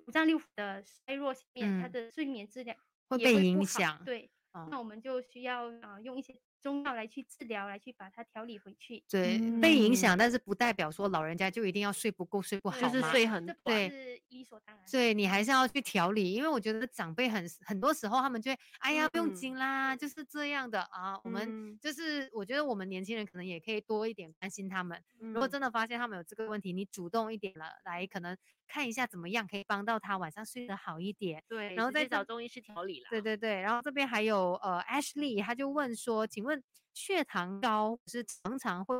[0.07, 1.88] 五脏六腑的衰弱下面，他嗯。
[1.88, 2.77] 的睡眠质量
[3.11, 3.98] 会被也不好影响。
[4.05, 9.03] 对，哦那我们就需要呃用一些中药来去治疗，来去把它调理回去。
[9.11, 12.88] 对被影嗯响，但是不代表说老人家就一定要睡不够、睡不好嘛。
[12.88, 14.85] 就是睡很对是理所当然。
[14.90, 21.18] 对你还是要去调理，因为我觉得长辈很很多时候他们就会，哎呀，不用嗯紧啦，就是这样的啊。
[21.25, 25.03] 我们嗯就是我觉得我们年轻人可能也可以多一点关心他们。
[25.18, 28.37] 如果嗯真的发现他们有这个问题，你主动一点了，来可能
[28.68, 31.42] 看一下怎么样可以帮到他晚上睡得好一点。
[31.48, 33.09] 对，然后再找中医师调理啦。
[33.11, 36.51] 对对对，然后这边还有呃 Ashley，他就问说，请问
[36.94, 38.94] 血糖高是常常会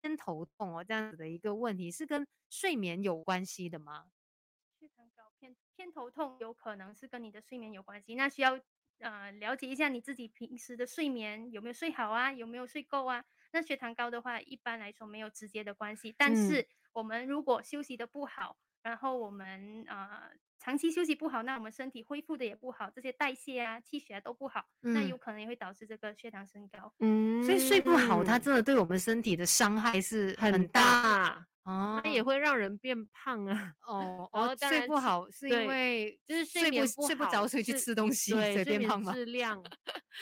[0.00, 4.10] 偏头痛哦这样子的一个问题，是跟睡眠有关系的吗？
[4.78, 8.60] 血糖高偏偏头痛有可能是跟你的睡眠有关系，那需要
[8.98, 13.24] 呃了解一下你自己平时的睡眠有没有睡好啊，有没有睡够啊。
[13.52, 20.30] 那血糖高的话，一般来说没有直接的关系，但嗯是我们如果休息的不好，然后我们呃
[20.64, 26.90] 长期休息不好，那我们身体恢复的也不好，这些代谢啊、气血啊都不好，那嗯有可能也会导致这个血糖升高。
[27.00, 32.00] 嗯所以睡不好，它嗯真的对我们身体的伤害是很大大，哦。
[32.02, 33.74] 它也会让人变胖啊。
[33.86, 39.12] 哦 哦，睡不好是因对为就是睡不睡不着，所以去吃东西， 对，随睡眠便胖吗？
[39.12, 39.62] 质量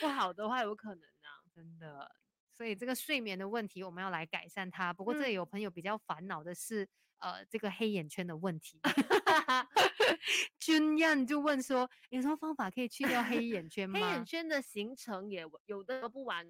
[0.01, 1.39] 不好的话，有可能啊。
[1.55, 2.11] 真的，
[2.57, 4.91] 所以这个睡眠的问题我们要来改善它。
[4.91, 6.85] 不过这嗯里有朋友比较烦恼的是，
[7.23, 8.81] 呃，这个黑眼圈的问题。
[10.59, 13.97] 君燕就问说，有什么方法可以去掉黑眼圈吗？
[13.97, 16.45] 黑眼圈的形成也有的不完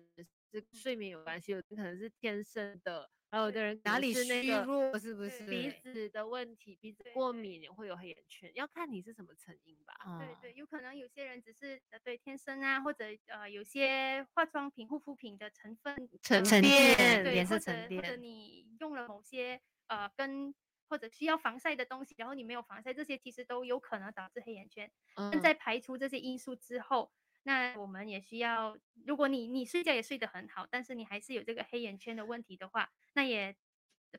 [0.51, 5.45] 是睡眠有关系，有的可能是天生的，还有的人哪里虚弱是不是？
[5.45, 9.93] 鼻子的问题，鼻子过敏也会有黑眼圈，要看你是什么成因吧。
[10.05, 18.15] 哦对对，有可能有些人只是呃对天生啊，或者呃有些化妆品、护肤品的成分沉沉淀颜色或者或者。
[18.15, 20.53] 你用了某些呃跟
[20.87, 24.91] 或者需要防晒的东西，然后你没有防晒，这些其实都有可能导致黑眼圈。
[25.15, 27.11] 但嗯，在排除这些因素之后，
[27.43, 33.55] 那我们也需要，如果你你睡觉也睡得很好，但是你还是有这个黑眼圈的问题的话，那也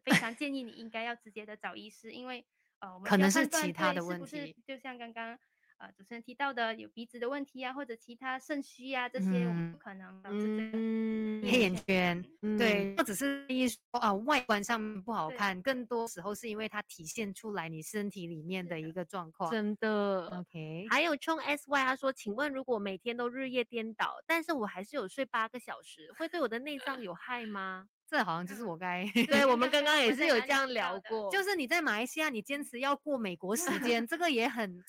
[0.03, 2.45] 非常建议你应该要直接的找医师，因为
[2.81, 5.39] 呃我们可能是其他的问题不是就像刚刚
[5.85, 12.25] 呃主持人提到的有鼻子的问题啊，或者其他肾虚啊这些，我们嗯不可能导致这个嗯黑眼圈，
[12.59, 19.51] 对，不只是一说啊外观上面不好看，更多时候是因为它体现出来你身体里面的的一个状况。
[19.51, 20.27] 真的。
[20.29, 27.87] OK，还有冲 S Y 他说，请问如果每天都日夜颠倒，但是我还是有睡八个小时，会对我的内脏有害吗？
[28.07, 34.83] 这好像就是我该， 对我们刚刚也是有这样聊过，就是你在马来西亚，你坚持要过美国时间，这个也很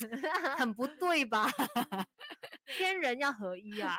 [0.57, 1.49] 很不对吧？
[2.77, 3.97] 天人要合一啊。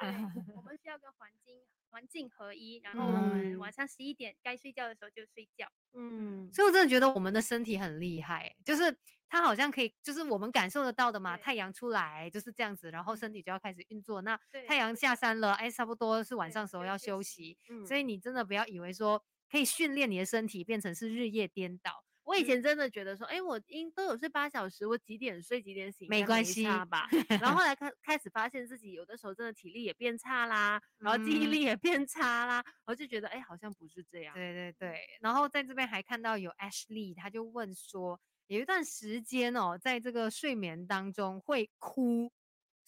[0.55, 1.55] 我们需要跟环境
[1.97, 5.67] 环境合一，然后我们嗯晚上十一点该睡觉的时候就睡觉。
[5.95, 8.95] 嗯，所以我真的觉得我们的身体很厉害，就是
[9.31, 11.39] 它好像可以，就是我们感受得到的嘛。
[11.39, 14.21] 太阳出来就是这样子，然后身体就要开始运作。
[14.21, 17.59] 那太阳下山了，哎，差不多是晚上时候要休息休息。
[17.71, 22.05] 嗯所以你真的不要以为说可以训练你的身体变成是日夜颠倒。
[22.27, 27.09] 我以前真的觉得说，哎，我应都有睡八小时，我几点睡几点醒，没没关系吧。
[27.41, 34.35] 然后后来开开始发现自己有的时候真的体力也变差啦，然后记忆嗯力也变差啦，我就觉得，哎，好像不是这样。
[34.35, 42.33] 对对对，然后在这边还看到有 Ashley，他就问说，有一段时间哦，在这个睡眠当中会哭，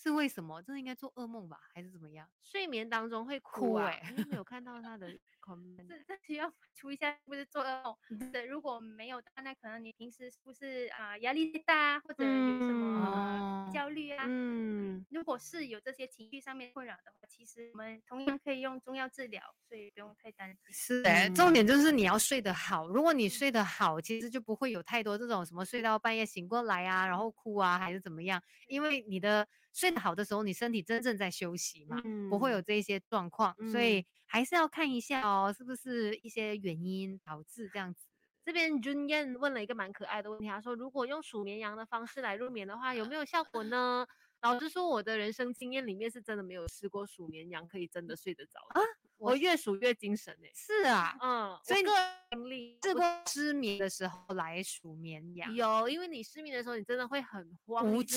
[0.00, 0.62] 是为什么？
[0.62, 2.28] 真的应该做噩梦吧，还是怎么样？
[2.42, 3.86] 睡眠当中会哭哭啊？
[3.90, 5.08] 欸你有没有看到他的
[5.42, 5.76] comment？
[5.88, 8.30] 这这需要出一下，是不是做噩梦？
[8.32, 14.24] 对，如果没有的话，那可能你平时是不是啊、压力大啊，或者有什么、焦虑啊？
[14.28, 20.72] 嗯，如果是有这些情绪上面困扰的话，其实我们同样可以用中药治疗，所以不用太担心。
[20.72, 22.88] 是哎、重嗯点就是你要睡得好。
[22.88, 28.40] 如果你睡得好，其实就不会有太多这种什么睡到半夜醒过来啊，然后哭啊，还是怎么样。
[28.68, 29.46] 因为你的
[29.78, 33.54] 睡得好的时候，你身体真正在休息嘛，不会有嗯这一些状况。
[33.70, 38.08] 所以还是要看一下哦，是不是一些原因导致这样子。
[38.44, 44.04] 这边 Jun Yan 问了一个蛮可爱的问题，他说：“如果用数绵羊的方式来入眠的话，有没有效果呢？”
[44.42, 48.80] 老实说，我的人生经验里面是真的没有试过数绵羊可以真的睡得着的。
[49.18, 58.16] 我越数越精神哎、是啊，嗯，所以我个人经历试我过失眠的时候来数绵羊，有，因为你失眠的时候，你真的会很慌，无助。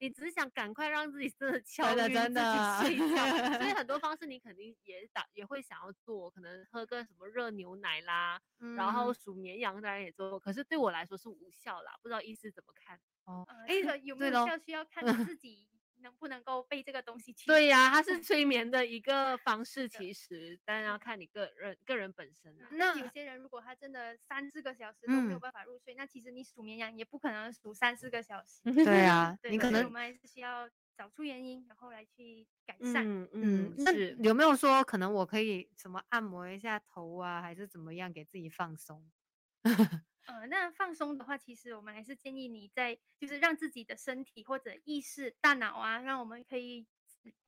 [0.00, 8.40] 你只是想赶快让自己真的敲的晕真的自己睡觉，所以很多方式你肯定也打也会想要做，可能喝个什么热牛奶啦，
[8.76, 12.98] 然后嗯数绵羊当然也做过，可是对我来说是无效啦，不知道医师怎么看？
[13.24, 15.68] 哦，呃，哎这个 有没对咯有效需要看你自己
[16.02, 28.60] 能不能够被这个东西驱对呀、它嗯是催眠的一个方 式，其实当然要看你个人个人本身那有些人如果他真的三四个小时都没有嗯办法入睡，那其实你数绵羊也不可能数三四个小时。
[28.84, 33.04] 对啊，对，你可能我们还是需要找出原因，然后来去改善。
[33.06, 34.16] 嗯嗯是。
[34.20, 39.10] 有没有说可能我可以什么按摩一下头啊，还是怎么样给自己放松？
[40.26, 46.86] 呃，那放松的话，其实我们还是建议你在就是让自己的身体或者意识、大脑啊，让我们可以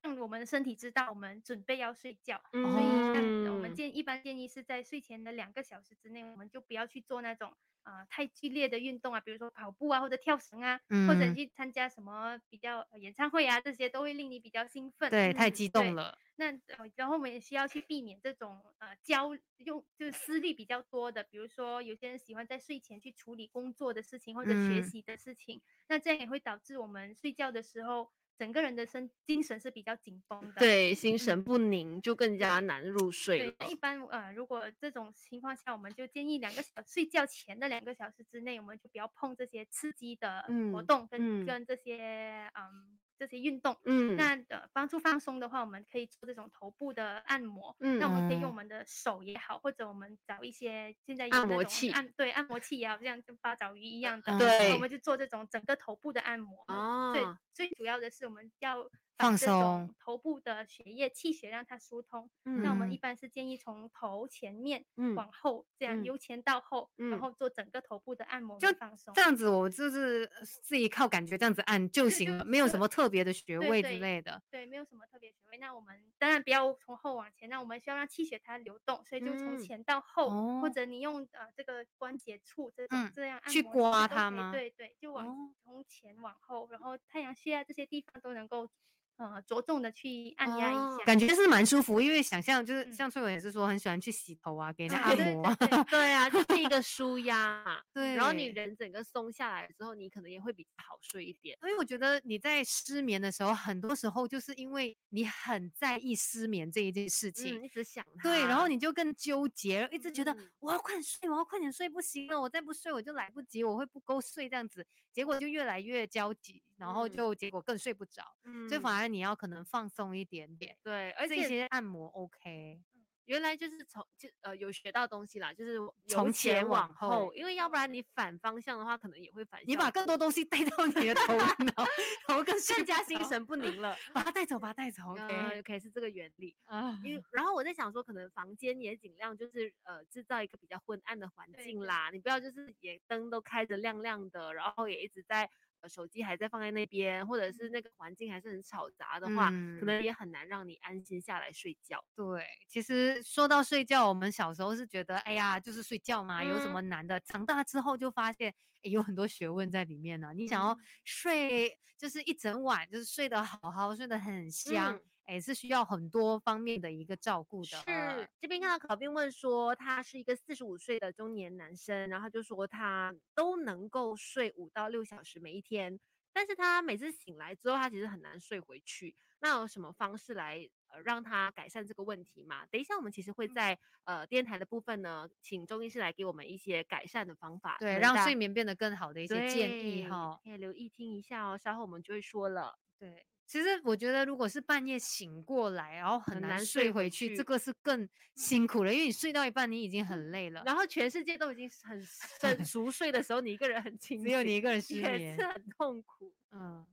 [0.02, 2.40] 让我们的身体知道我们准备要睡觉。
[2.70, 3.04] 所以
[3.52, 15.10] 我们嗯建一般建议是在睡前的两个小时之内，我们就不要去做那种呃太剧烈的运动啊，比如说跑步啊或者跳绳啊，或者嗯去参加什么比较、呃演唱会啊，这些都会令你比较兴奋。
[15.10, 16.18] 对，太嗯激动了。
[16.36, 30.60] 那呃，然后我们也需要去避免这种呃焦用就是思虑比较多的，比如说有些人喜欢在睡前去处理工作的事情或者学嗯习的事情，那这样也会导致我们睡觉的时候整个人的身精神是比较紧绷的。
[30.60, 33.54] 对，心神嗯不宁就更加难入睡对，了。
[33.60, 43.76] 那一般呃，如果这种情况下，我们就建议两个小睡觉前的两个小时之内，我们就不要碰这些刺激的活嗯动跟、嗯跟这些嗯这些运动。
[43.84, 47.74] 嗯，那呃，帮助放松的话，我们可以做这种头部的按摩。
[47.80, 56.64] 嗯那我们可以用我嗯们的手也好，或者我们找一些现在有按摩器按对按摩器也好，像跟八爪鱼一样的，嗯对我们就做这种整个头部的按摩。
[56.68, 62.28] 哦，对，最主要的是我们要把放松头部的血液气血让它疏通。
[62.42, 69.22] 那我们一嗯般是建议从头前面嗯往后，这样嗯由前到后，嗯然后做整个头部的按摩就放松这。
[69.22, 74.42] 样子，我就是呃自己靠感觉这样子按就行了，没有什么特别的穴位之对对类的。
[74.50, 75.58] 对，没有什么特别穴位。
[75.60, 80.28] 那我们当然不要从后往前，那我们需要让气血它流动，所以就从嗯前到后，
[80.60, 88.68] 或哦者你用呃这个关节处这种、嗯这样按去摩刮它吗对对，就往、哦从前往后，然后太阳穴啊这些地方都能够
[89.16, 91.04] 呃着重的去按压一哦下。
[91.04, 95.54] 感觉是蛮舒服，因为想象就是嗯像翠文也是说很喜欢去洗头啊，给人家啊对按摩啊。
[95.54, 97.80] 对对对啊，就是一个 舒压嘛。
[97.92, 101.56] 对，然后你人整个松下来之后，你可能也会比较好睡一点。
[101.60, 108.22] 所以我觉得你在失眠的时候，很多时候就是因为你很在意失眠这一件事情，嗯，一直想它。
[108.28, 117.14] 对，然后你就更纠结，一直觉得嗯我要快点睡，我要快点睡，不行了，我再不睡我就来不及，我会不够睡这样子，结果就越来越焦急，然后嗯。
[117.16, 122.82] 就结果更睡不着，嗯所以反而你要可能放松一点点，对，而且一些按摩 OK，
[123.26, 131.84] 原来就是从就呃有学到东西啦，就是由从前前往往后后，因为要不然你反方向的话，可能也会反效你把更多东西带到你的头脑，
[132.28, 133.96] 然后更更加，心神不宁了。
[134.12, 136.54] 把它带走，把它带走 呃，OK，，OK 是这个原理。
[136.66, 137.22] 啊，因为。
[137.30, 145.50] 然后我在想说，可能房间也尽量就是呃制造一个比较昏暗的环境啦，你不要就是也灯都开着亮亮的，然后也一直在呃
[145.88, 152.04] 手机还在放在那边，或者是那个环境还是很吵杂的话，可嗯能也很难让你安心下来睡觉。
[152.16, 157.18] 对，其实说到睡觉，我们小时候是觉得，哎呀，就是睡觉嘛，有什么难的？
[157.20, 167.78] 长大之后就发现，诶有很多学问在里面呢、你想要嗯睡，就是一整晚，就是睡得好好，睡得很香嗯，哎、是需要很多方面的一个照顾的。
[167.78, 175.98] 是，这边看到考兵问说，他是一个四十五岁的中年男生，然后他就说他都能够睡五到六小时每一天，
[176.32, 179.16] 但是他每次醒来之后，他其实很难睡回去。
[179.40, 182.64] 那有什么方式来呃让他改善这个问题嘛。
[182.70, 190.40] 等一下我们其实会嗯在呃电台的部分呢，请中医师来给我们一些改善的方法，对，让睡眠变得更好的一些建议对哈。
[190.42, 192.78] 可以留意听一下哦，稍后我们就会说了。
[192.98, 202.02] 对，其实我觉得如果是半夜醒过来，然后很难睡回去，这个是更辛苦了，因为你睡到一半你已经很累了，然后全世界都已经很
[202.40, 205.46] 很熟睡的时候，你一个人很清醒，只有你一个人失也眠是。
[205.46, 206.34] 很痛苦。
[206.52, 206.86] 嗯，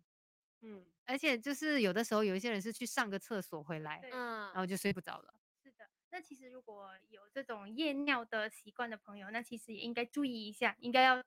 [0.61, 5.33] 嗯而且就是有的时候有一些人是去上个厕所回来，嗯然后就睡不着了。
[5.63, 11.23] 是的，那其实如果有这种夜尿的习惯的朋友，那其实也应该注意一下，应该要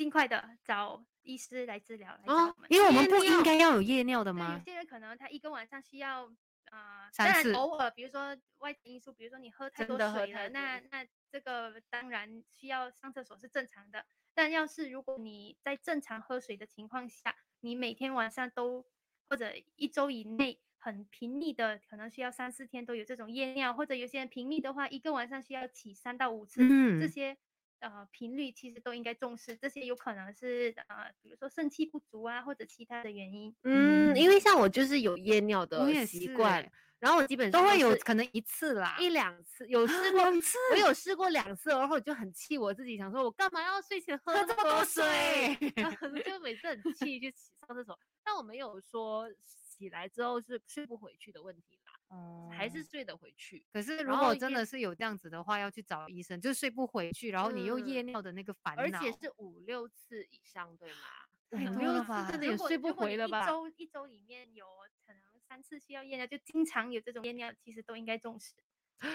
[0.00, 2.56] 尽快的找医师来治疗，哦。
[2.70, 4.62] 因为我们不应该要有夜尿的吗，有吗？
[4.64, 6.24] 些人可能他一个晚上需要
[6.70, 14.06] 啊、呃，偶尔，比如说外界因素，比如说你喝太多水了，那那这个当然需要上厕所是正常的。
[14.32, 18.86] 但要是如果你在正常喝水的情况下，你每天晚上都
[19.28, 27.36] 或者一周以内很频密的，可能需要三四天都有这种夜尿，或者有些人频密的话，一个晚上需要起三到五次，这嗯，些
[27.80, 29.56] 呃频率其实都应该重视。
[29.56, 33.54] 这些有可能是呃，比如说肾气不足啊，或者其他的原因。
[33.64, 45.02] 嗯，因为像我就是有夜尿的习惯欸，然后我基本上都会有可能一次啦，一两次，有试啊过两次我有试过两次，然后我就很气我自己，想说我干嘛要睡前喝这么多水
[45.76, 51.79] 然后就每次很气去洗上厕所，但我没有说起来之后是睡不回去的问题
[52.10, 53.64] 啦，还是哦睡得回去。
[53.72, 60.96] 可是如果真的是有这样子的话，要去找医生，就是睡不回去，然后你又夜嗯尿的那个烦恼，而且是五六次以上，对吗？
[61.50, 63.44] 太多五六次了吧真的也睡不回了吧？
[63.46, 64.66] 周一周里面有
[65.04, 68.52] 可能三次需要夜尿，就经常有这种夜尿，其实都应该重视。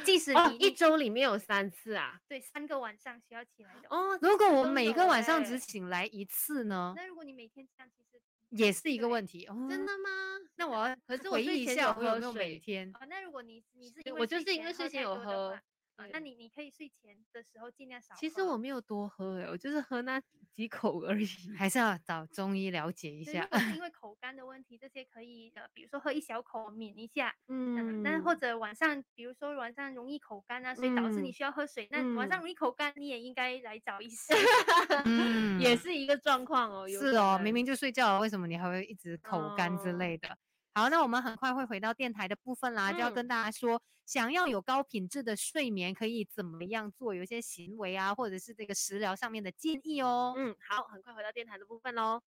[0.04, 2.20] 即使哦，你你一周里面有三次啊？
[2.28, 8.20] 对三个晚上需要起来的，哦，如果我每个晚上欸只醒来一次呢，那如果你每天这样，其实
[8.56, 9.46] 也是一个问题。
[9.46, 10.10] 哦真的吗？
[10.58, 15.62] 那我要可是我一下我有没有喝每天啊，那如果你你是对因为我就是因为睡睡前有喝话
[15.96, 18.20] 啊，那你你可以睡前的时候尽量少喝。
[18.20, 20.22] 其实我没有多喝诶，我就是喝那
[20.54, 21.26] 几口而已。
[21.58, 23.46] 还是要找中医了解一对下。
[23.48, 34.36] 果是因为 口干的问题，这些可以呃，比如说喝一小口抿一下，嗯，嗯那或者晚上，比如说晚上容易口干啊，所以导致你嗯需要喝水，那晚上嗯容易口干，你也应该来找医生。
[35.06, 40.38] 嗯，也是一个状况哦，有可是哦，明明就睡觉了，为什么你还会一直口干之哦类的？
[40.78, 47.16] 好，那我们很快会回到电台的部分啦，就要嗯跟大家说，想要有高品质的睡眠，可以怎么样做？
[47.16, 50.34] 有一些行为啊，或者是这个食疗上面的建议哦。
[50.36, 52.22] 嗯，好，很快回到电台的部分喽。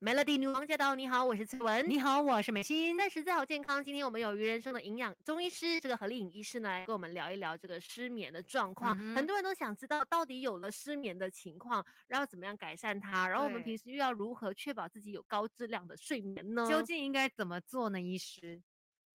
[0.00, 0.94] Melody 女王驾到！
[0.94, 1.90] 你好，我是翠文。
[1.90, 2.96] 你好，我是美心。
[2.96, 8.96] 在实在好健康，今天我们有鱼人生的营养中医师这个何丽颖医师呢，来跟我们聊一聊这个失眠的状况。
[8.96, 16.64] 嗯很多人都想知道，到底有了失眠的情况，然后怎么样改善它，然后我们平时又要如何确保自己有高质量的睡眠呢？
[16.70, 18.00] 究竟应该怎么做呢？
[18.00, 18.62] 医师？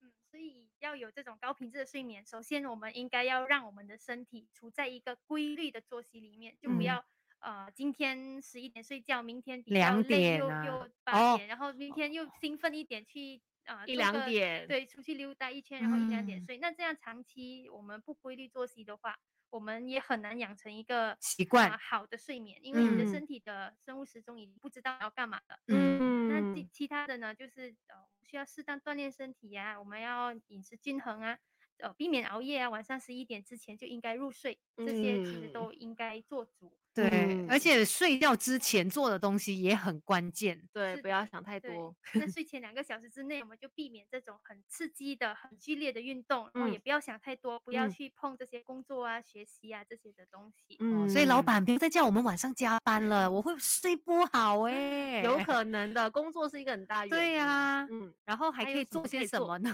[0.02, 7.06] 嗯，所以要有这种高品质的睡眠，首先我们应该要让我们的身体处在一个规律的作息里面，就不嗯要、
[7.44, 10.90] 呃今天十一点睡觉，明天比较两累又点啊又？
[11.04, 16.48] 八哦点，然后明天又兴奋一点去啊、一两点，对，出去溜达一圈，然后一两点嗯。
[16.48, 16.58] 睡。
[16.58, 19.18] 那这样长期我们不规律作息的话，
[19.50, 23.06] 我们也很难养成一个习惯啊好的睡眠，因为你的嗯。
[23.06, 25.60] 身体的生物时钟已经不知道要干嘛了。
[25.68, 31.38] 嗯，那其其他的呢，就是呃需要适当锻炼身体呀、我们要饮食均衡啊，
[31.80, 36.78] 呃避免熬夜啊，晚上十一点之前就应该入睡，这些其实嗯都应该做足。
[36.96, 37.08] 对，
[37.50, 40.62] 而嗯且睡觉之前做的东西也很关键。
[40.72, 50.78] 对，不要想太多。，在睡前两个小时之内，我们就避免这种很刺激的、很剧烈的运动，然后也嗯不要想太多，不要嗯去碰这些工作啊、学习啊这些的东西。
[50.82, 57.10] 嗯，所以老嗯板不要再叫我们晚上加班了，我会睡不好哎、 有可能的，工作是一个很大原因。
[57.10, 59.74] 对呀嗯，然后还可以做些什么呢？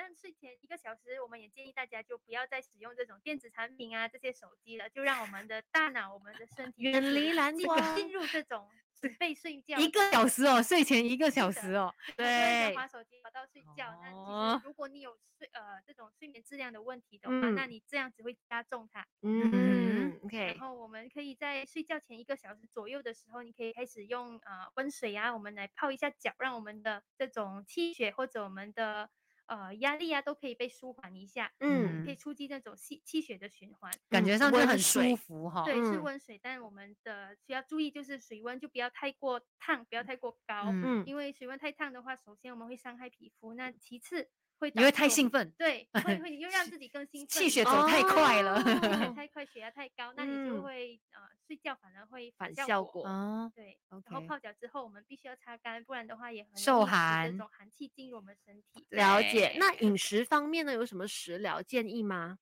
[0.00, 8.68] 做对嗯，那睡前一个小时，我们也建议大家就不要再使用这种电子产品啊、这些手机了，就让我们的大脑、我们的身体远离蓝进光进入这种
[9.00, 11.94] 准备睡觉一个小时哦，睡前一个小时哦。
[12.16, 13.98] 对就，滑手机滑到睡觉。
[14.02, 19.06] 那其哦实如果你有睡呃这种睡眠质量的问题的话，那嗯你这样只会加重它。
[19.22, 29.08] 嗯，OK，然后我们可以在睡觉前一个小时左右的时候，你可以开始用呃温水啊，我们来泡一下脚，让我们的这种气血或者我们的
[29.50, 33.92] 呃压力啊都可以被舒缓一下，嗯可以促进那种气气血的循环。
[34.08, 35.64] 感觉上就很舒服哈。
[35.64, 44.30] 对，是嗯温水，但我们的需要注意就是水温就不要太过烫，不要太过高，嗯嗯因为水温太烫的话，首先我们会伤害皮肤，那其次
[44.60, 48.62] 会你会太兴奋，对，会会又 让自己更兴奋，气血走太快了。
[48.62, 58.86] 气血太快，血压太高，那你就嗯会呃睡觉反而会反效效果哦对，然后泡脚之后我们必须要擦干，不然的话也很受寒这种寒气进入我们身体。
[58.90, 59.56] 了解。
[59.58, 62.38] 那饮食方面呢，有什么食疗建议吗？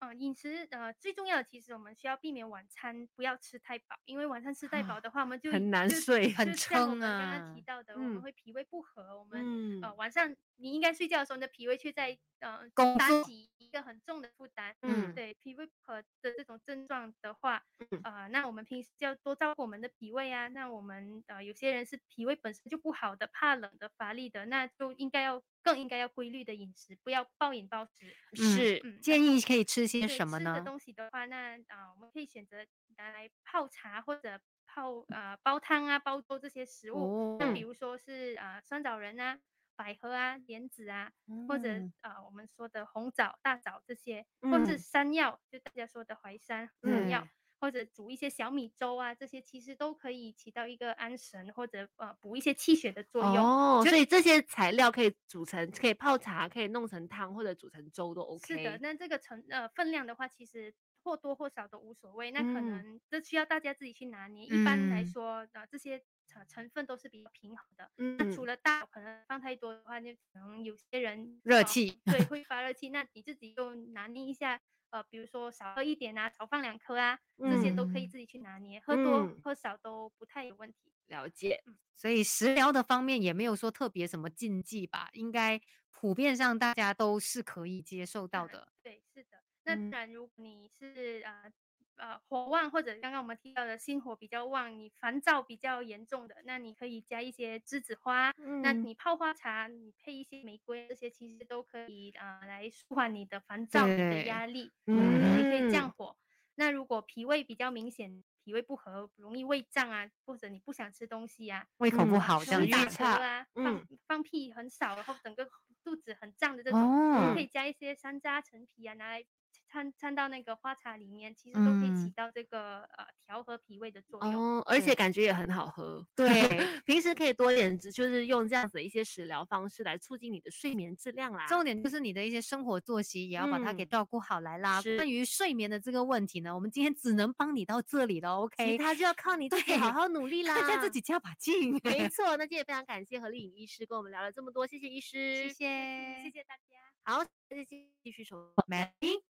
[0.00, 14.74] 嗯，饮食呃最重要的其实我们需要避免晚餐不要吃太饱，因为晚餐吃太饱的话，我们就很难睡很撑啊刚刚提啊到的，我嗯们会脾胃不和，我们嗯呃晚上你应该睡觉的时候，你的脾胃却在呃工作担起一个很重的负担。
[14.82, 20.48] 嗯对脾胃不和的这种症状的话，嗯呃，那我们平时就要多照顾我们的脾胃啊。
[20.48, 28.16] 那我们呃有些人是脾胃本身就不好的，怕冷的、乏力的，那就应该要更应该要规律的饮食，不要暴饮暴食。
[28.34, 30.60] 是嗯，建议可以吃些对什么吃的呢？
[30.60, 32.58] 东西的话，那啊、我们可以选择
[32.96, 37.12] 拿来泡茶或者泡呃煲汤啊、煲粥这些食物。
[37.38, 39.38] 那比哦如说是啊、酸枣仁啊、
[39.76, 41.12] 百合啊、莲子啊，
[41.46, 47.30] 或者嗯啊、我们说的红枣、大枣这些，或是嗯山药，就大家说的淮山、山药对。
[47.58, 53.36] 或者煮一些小米粥啊，这些其实都可以起到一个安神或者呃补一些气血的作用。
[53.42, 58.46] 哦，就所以这些材料可以煮成，可以泡茶，可以弄成汤或者煮成粥都 OK。
[58.46, 62.30] 是的，那这个成呃分量的话，其实或多或少都无所谓。
[62.30, 64.44] 那可嗯能这需要大家自己去拿捏。
[64.44, 66.04] 一般来嗯说，呃，这些
[66.44, 67.90] 成成分都是比较平衡的。
[67.98, 72.88] 嗯那除了大可能放太多的话，就可能有些人呃热气对， 会发热气。
[72.90, 74.60] 那你自己就拿捏一下，
[74.90, 80.92] 呃，比如说少喝一点啊，少放两颗啊，这些都可以嗯自己去拿捏，喝多嗯喝少都不太有问题。
[81.06, 81.62] 了解。
[81.94, 85.60] 所以食疗的方面也没有说特别什么禁忌吧，应该
[85.90, 88.68] 普遍上大家都是可以接受到嗯的。
[88.82, 89.42] 对，是的。
[89.64, 91.50] 那嗯当然，如果你是呃
[91.96, 98.32] 呃火旺，或者刚刚我们提到的心火比较旺，你烦躁比较严重的，那你可以加一些栀子花。
[98.62, 106.16] 那嗯你泡花茶，你配一些玫瑰，这些其实都可以啊、呃来舒缓你的烦躁、你的压力，嗯，也可以降嗯火。
[106.54, 115.48] 那如果脾胃比较明显，脾胃不和，容易胃胀啊，或者你不想吃东西啊，胃口不嗯好这样子容易打食欲差嗝啊，放嗯放屁很少，然后整个
[115.84, 119.24] 肚子很胀的这种，哦可以加一些山楂、陈皮啊，拿来
[119.68, 124.34] 掺掺到那个花茶里面，其实都可以起嗯到这个呃调和脾胃的作用。
[124.34, 126.06] 哦，而且感觉也很好喝。
[126.14, 126.26] 对，
[126.86, 131.46] 平时可以多点，就是用这样子的一些食疗方式来促进你的睡眠质量啦。
[131.46, 134.80] 重点就是你的一些生活作息也要把它给嗯照顾好来啦。
[134.80, 138.72] 是关于睡眠的这个问题呢，我们今天只能帮你到这里了，OK？
[138.72, 140.54] 其他就要靠你自己好好努力啦。
[140.54, 141.78] 大家自己加把劲。
[141.84, 146.62] 没 错，那今天也非常感谢何丽颖医师跟我们聊了这么多，谢谢医师，谢谢，谢谢大家。
[147.04, 148.52] 好，再见，继续收。
[148.68, 149.35] Mandy。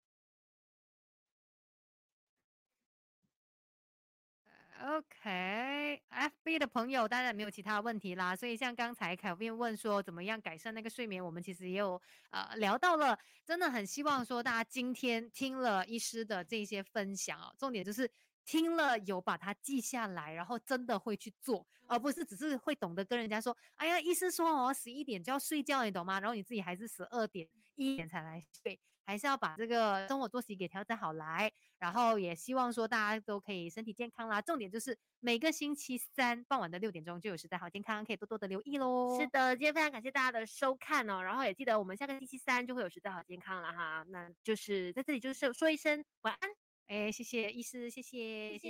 [4.81, 18.09] OK，FB 的朋友当然没有其他问题啦，所以像刚才凯宾问说怎么样改善那个睡眠，我们其实也有呃聊到了，真的很希望说大家今天听了医师的这些分享哦，重点就是
[18.45, 26.21] 听了有把它记下来，然后真的会去做，而不是只是会懂得跟人家说，哎呀，医师说哦十一点就要睡觉，你懂吗？
[26.21, 28.79] 然后你自己还是十二点一点才来睡。
[29.09, 34.39] 还是要把这个生活作息给调整好来，然后也希望说大家都可以身体健康啦。
[34.39, 39.19] 重点就是每个星期三傍晚的六点钟就有时代好健康，可以多多的留意喽。
[39.19, 46.51] 是的，今天非常感谢大家的收看哦，然后也记得我们下个星期三就会有时代好健康了哈，那就是在这里就是说一声晚安。
[46.85, 48.69] 哎，谢谢医师，谢谢，谢